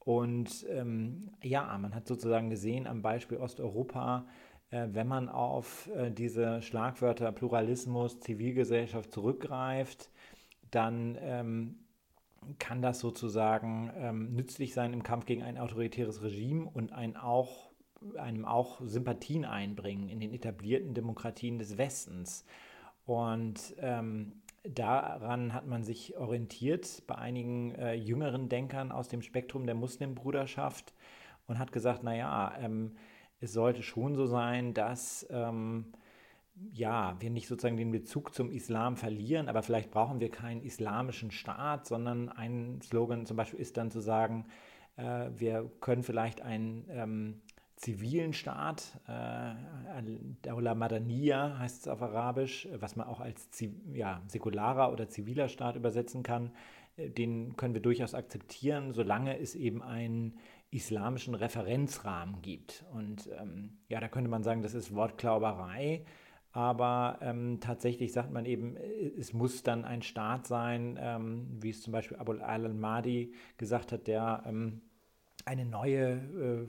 Und 0.00 0.66
ähm, 0.68 1.30
ja, 1.42 1.78
man 1.78 1.94
hat 1.94 2.06
sozusagen 2.06 2.50
gesehen 2.50 2.86
am 2.86 3.00
Beispiel 3.00 3.38
Osteuropa, 3.38 4.26
äh, 4.68 4.88
wenn 4.92 5.08
man 5.08 5.30
auf 5.30 5.88
äh, 5.96 6.10
diese 6.10 6.60
Schlagwörter 6.60 7.32
Pluralismus, 7.32 8.20
Zivilgesellschaft 8.20 9.10
zurückgreift, 9.12 10.10
dann 10.70 11.16
ähm, 11.22 11.78
kann 12.58 12.82
das 12.82 13.00
sozusagen 13.00 13.90
ähm, 13.96 14.34
nützlich 14.34 14.74
sein 14.74 14.92
im 14.92 15.02
Kampf 15.02 15.24
gegen 15.24 15.42
ein 15.42 15.56
autoritäres 15.56 16.22
Regime 16.22 16.68
und 16.68 16.92
ein 16.92 17.16
auch, 17.16 17.70
einem 18.18 18.44
auch 18.44 18.82
Sympathien 18.84 19.46
einbringen 19.46 20.10
in 20.10 20.20
den 20.20 20.34
etablierten 20.34 20.92
Demokratien 20.92 21.58
des 21.58 21.78
Westens. 21.78 22.44
Und 23.04 23.74
ähm, 23.78 24.32
daran 24.62 25.54
hat 25.54 25.66
man 25.66 25.84
sich 25.84 26.16
orientiert 26.16 27.02
bei 27.06 27.16
einigen 27.16 27.74
äh, 27.74 27.94
jüngeren 27.94 28.48
Denkern 28.48 28.92
aus 28.92 29.08
dem 29.08 29.22
Spektrum 29.22 29.66
der 29.66 29.74
Muslimbruderschaft 29.74 30.94
und 31.46 31.58
hat 31.58 31.72
gesagt, 31.72 32.02
naja, 32.02 32.54
ähm, 32.60 32.96
es 33.40 33.52
sollte 33.52 33.82
schon 33.82 34.14
so 34.14 34.26
sein, 34.26 34.74
dass 34.74 35.26
ähm, 35.30 35.92
ja, 36.72 37.16
wir 37.20 37.30
nicht 37.30 37.48
sozusagen 37.48 37.76
den 37.76 37.90
Bezug 37.90 38.34
zum 38.34 38.50
Islam 38.50 38.96
verlieren, 38.96 39.48
aber 39.48 39.62
vielleicht 39.62 39.90
brauchen 39.90 40.20
wir 40.20 40.30
keinen 40.30 40.62
islamischen 40.62 41.30
Staat, 41.30 41.86
sondern 41.86 42.28
ein 42.28 42.80
Slogan 42.82 43.24
zum 43.24 43.36
Beispiel 43.36 43.60
ist 43.60 43.76
dann 43.76 43.90
zu 43.90 44.00
sagen, 44.00 44.46
äh, 44.96 45.30
wir 45.34 45.70
können 45.80 46.02
vielleicht 46.02 46.42
einen 46.42 46.84
ähm, 46.90 47.40
zivilen 47.80 48.34
Staat, 48.34 49.00
äh, 49.08 49.54
Daula 50.42 50.74
Madaniya 50.74 51.58
heißt 51.58 51.80
es 51.80 51.88
auf 51.88 52.02
Arabisch, 52.02 52.68
was 52.74 52.94
man 52.94 53.06
auch 53.06 53.20
als 53.20 53.48
ja, 53.92 54.22
säkularer 54.26 54.92
oder 54.92 55.08
ziviler 55.08 55.48
Staat 55.48 55.76
übersetzen 55.76 56.22
kann, 56.22 56.52
äh, 56.96 57.08
den 57.08 57.56
können 57.56 57.72
wir 57.72 57.80
durchaus 57.80 58.14
akzeptieren, 58.14 58.92
solange 58.92 59.38
es 59.38 59.54
eben 59.54 59.82
einen 59.82 60.36
islamischen 60.70 61.34
Referenzrahmen 61.34 62.42
gibt. 62.42 62.84
Und 62.92 63.30
ähm, 63.40 63.78
ja, 63.88 63.98
da 63.98 64.08
könnte 64.08 64.28
man 64.30 64.42
sagen, 64.42 64.62
das 64.62 64.74
ist 64.74 64.94
Wortklauberei. 64.94 66.04
Aber 66.52 67.18
ähm, 67.22 67.60
tatsächlich 67.60 68.12
sagt 68.12 68.30
man 68.30 68.44
eben, 68.44 68.76
äh, 68.76 69.12
es 69.18 69.32
muss 69.32 69.62
dann 69.62 69.86
ein 69.86 70.02
Staat 70.02 70.46
sein, 70.46 70.98
ähm, 71.00 71.46
wie 71.60 71.70
es 71.70 71.80
zum 71.80 71.92
Beispiel 71.92 72.18
Abul 72.18 72.42
al-Mahdi 72.42 73.32
gesagt 73.56 73.92
hat, 73.92 74.06
der 74.06 74.42
ähm, 74.46 74.82
eine 75.46 75.64
neue, 75.64 76.12
äh, 76.12 76.66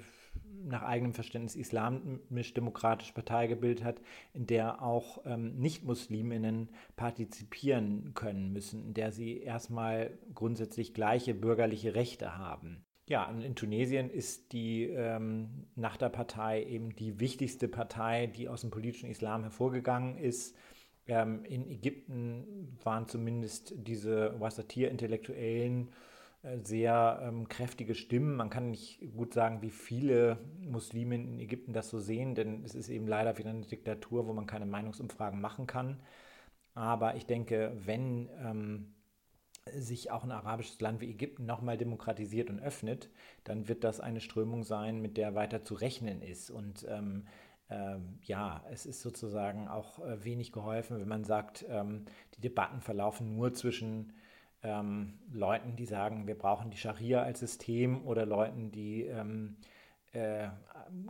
nach 0.63 0.83
eigenem 0.83 1.13
Verständnis 1.13 1.55
islamisch-demokratische 1.55 3.13
Partei 3.13 3.47
gebildet 3.47 3.83
hat, 3.83 4.01
in 4.33 4.47
der 4.47 4.81
auch 4.81 5.19
ähm, 5.25 5.55
Nicht-Musliminnen 5.57 6.69
partizipieren 6.95 8.13
können 8.13 8.53
müssen, 8.53 8.85
in 8.85 8.93
der 8.93 9.11
sie 9.11 9.39
erstmal 9.39 10.17
grundsätzlich 10.33 10.93
gleiche 10.93 11.33
bürgerliche 11.33 11.95
Rechte 11.95 12.37
haben. 12.37 12.85
Ja, 13.09 13.29
in 13.29 13.55
Tunesien 13.55 14.09
ist 14.09 14.53
die 14.53 14.83
ähm, 14.83 15.67
Nachda-Partei 15.75 16.63
eben 16.63 16.95
die 16.95 17.19
wichtigste 17.19 17.67
Partei, 17.67 18.27
die 18.27 18.47
aus 18.47 18.61
dem 18.61 18.71
politischen 18.71 19.09
Islam 19.09 19.41
hervorgegangen 19.41 20.17
ist. 20.17 20.55
Ähm, 21.07 21.43
in 21.43 21.67
Ägypten 21.69 22.77
waren 22.83 23.07
zumindest 23.07 23.73
diese 23.75 24.39
Wassatir-Intellektuellen 24.39 25.89
äh, 25.89 25.91
sehr 26.63 27.19
ähm, 27.23 27.47
kräftige 27.47 27.93
Stimmen. 27.93 28.35
Man 28.35 28.49
kann 28.49 28.71
nicht 28.71 28.99
gut 29.15 29.33
sagen, 29.33 29.61
wie 29.61 29.69
viele 29.69 30.39
Muslime 30.59 31.15
in 31.15 31.39
Ägypten 31.39 31.73
das 31.73 31.89
so 31.89 31.99
sehen, 31.99 32.33
denn 32.33 32.63
es 32.63 32.73
ist 32.73 32.89
eben 32.89 33.07
leider 33.07 33.37
wieder 33.37 33.51
eine 33.51 33.65
Diktatur, 33.65 34.27
wo 34.27 34.33
man 34.33 34.47
keine 34.47 34.65
Meinungsumfragen 34.65 35.39
machen 35.39 35.67
kann. 35.67 36.01
Aber 36.73 37.15
ich 37.15 37.25
denke, 37.25 37.73
wenn 37.85 38.29
ähm, 38.39 38.95
sich 39.71 40.09
auch 40.09 40.23
ein 40.23 40.31
arabisches 40.31 40.79
Land 40.81 41.01
wie 41.01 41.11
Ägypten 41.11 41.45
nochmal 41.45 41.77
demokratisiert 41.77 42.49
und 42.49 42.59
öffnet, 42.59 43.09
dann 43.43 43.67
wird 43.67 43.83
das 43.83 43.99
eine 43.99 44.21
Strömung 44.21 44.63
sein, 44.63 45.01
mit 45.01 45.17
der 45.17 45.35
weiter 45.35 45.61
zu 45.61 45.75
rechnen 45.75 46.21
ist. 46.21 46.49
Und 46.49 46.87
ähm, 46.89 47.27
ähm, 47.69 48.17
ja, 48.23 48.63
es 48.71 48.87
ist 48.87 49.01
sozusagen 49.01 49.67
auch 49.67 49.99
äh, 49.99 50.23
wenig 50.25 50.51
geholfen, 50.51 50.99
wenn 50.99 51.07
man 51.07 51.23
sagt, 51.23 51.65
ähm, 51.69 52.05
die 52.35 52.41
Debatten 52.41 52.81
verlaufen 52.81 53.35
nur 53.35 53.53
zwischen 53.53 54.13
ähm, 54.63 55.19
Leuten, 55.31 55.75
die 55.75 55.85
sagen, 55.85 56.27
wir 56.27 56.37
brauchen 56.37 56.71
die 56.71 56.77
Scharia 56.77 57.23
als 57.23 57.39
System 57.39 58.05
oder 58.05 58.25
Leuten, 58.25 58.71
die 58.71 59.03
ähm, 59.03 59.57
äh, 60.13 60.49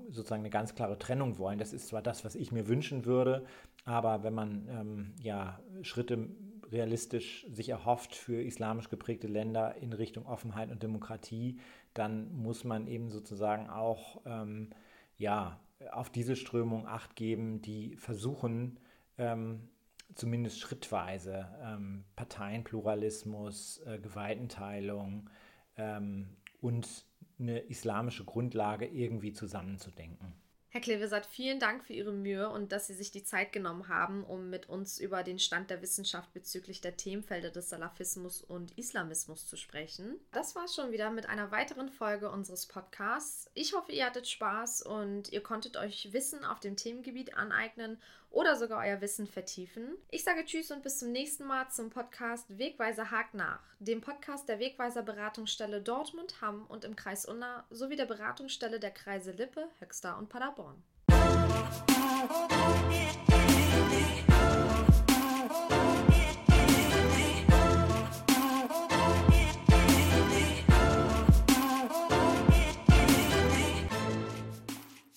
sozusagen 0.10 0.42
eine 0.42 0.50
ganz 0.50 0.76
klare 0.76 0.98
Trennung 0.98 1.38
wollen. 1.38 1.60
Das 1.60 1.74
ist 1.74 1.88
zwar 1.88 2.02
das, 2.02 2.24
was 2.24 2.36
ich 2.36 2.52
mir 2.52 2.68
wünschen 2.68 3.06
würde, 3.06 3.46
aber 3.84 4.24
wenn 4.24 4.34
man 4.34 4.68
ähm, 4.70 5.14
ja 5.22 5.60
Schritte 5.82 6.30
realistisch 6.72 7.46
sich 7.52 7.70
erhofft 7.70 8.16
für 8.16 8.42
islamisch 8.42 8.90
geprägte 8.90 9.28
Länder 9.28 9.76
in 9.76 9.92
Richtung 9.92 10.26
Offenheit 10.26 10.72
und 10.72 10.84
Demokratie, 10.84 11.60
dann 11.94 12.34
muss 12.34 12.64
man 12.64 12.88
eben 12.88 13.10
sozusagen 13.10 13.70
auch 13.70 14.22
ähm, 14.26 14.70
ja, 15.18 15.60
auf 15.92 16.10
diese 16.10 16.36
Strömung 16.36 16.88
acht 16.88 17.16
geben, 17.16 17.62
die 17.62 17.96
versuchen, 17.98 18.80
ähm, 19.18 19.70
zumindest 20.16 20.60
schrittweise 20.60 21.48
ähm, 21.64 22.06
Parteienpluralismus, 22.16 23.82
äh, 23.86 24.00
Gewaltenteilung 24.00 25.30
ähm, 25.78 26.38
und 26.60 27.06
eine 27.40 27.60
islamische 27.60 28.24
Grundlage 28.24 28.86
irgendwie 28.86 29.34
zusammenzudenken. 29.34 30.34
Herr 30.74 30.80
Klevesat, 30.80 31.26
vielen 31.26 31.60
Dank 31.60 31.84
für 31.84 31.92
Ihre 31.92 32.14
Mühe 32.14 32.50
und 32.50 32.72
dass 32.72 32.88
Sie 32.88 32.94
sich 32.94 33.12
die 33.12 33.26
Zeit 33.26 33.52
genommen 33.52 33.90
haben, 33.90 34.24
um 34.24 34.50
mit 34.50 34.70
uns 34.70 35.02
über 35.02 35.22
den 35.22 35.38
Stand 35.38 35.70
der 35.70 35.82
Wissenschaft 35.82 36.32
bezüglich 36.32 36.80
der 36.80 36.96
Themenfelder 36.96 37.50
des 37.50 37.68
Salafismus 37.68 38.42
und 38.42 38.78
Islamismus 38.78 39.46
zu 39.46 39.58
sprechen. 39.58 40.16
Das 40.32 40.56
war 40.56 40.70
schon 40.70 40.94
wieder 40.94 41.12
mit 41.12 41.28
einer 41.28 41.52
weiteren 41.52 41.90
Folge 41.90 42.32
unseres 42.32 42.68
Podcasts. 42.68 43.52
Ich 43.54 43.74
hoffe, 43.74 43.92
ihr 43.92 44.06
hattet 44.06 44.30
Spaß 44.30 44.84
und 44.84 45.34
ihr 45.34 45.44
konntet 45.44 45.76
euch 45.76 46.14
Wissen 46.14 46.46
auf 46.46 46.62
dem 46.62 46.78
Themengebiet 46.78 47.36
aneignen 47.36 47.98
oder 48.32 48.56
sogar 48.56 48.86
euer 48.86 49.02
Wissen 49.02 49.28
vertiefen. 49.28 49.98
Ich 50.10 50.24
sage 50.24 50.46
Tschüss 50.46 50.72
und 50.72 50.82
bis 50.84 51.00
zum 51.00 51.12
nächsten 51.12 51.46
Mal 51.46 51.70
zum 51.70 51.90
Podcast 51.90 52.46
Wegweiser 52.58 53.12
hakt 53.12 53.34
nach, 53.34 53.62
dem 53.80 54.02
Podcast 54.02 54.50
der 54.50 54.60
Wegweiser 54.60 55.04
Beratungsstelle 55.04 55.82
Dortmund, 55.82 56.42
Hamm 56.42 56.66
und 56.68 56.86
im 56.86 56.96
Kreis 56.96 57.26
Unna 57.26 57.66
sowie 57.70 57.98
der 57.98 58.06
Beratungsstelle 58.06 58.80
der 58.80 58.92
Kreise 58.92 59.32
Lippe, 59.32 59.68
Höxter 59.80 60.18
und 60.18 60.30
Paderborn. 60.30 60.82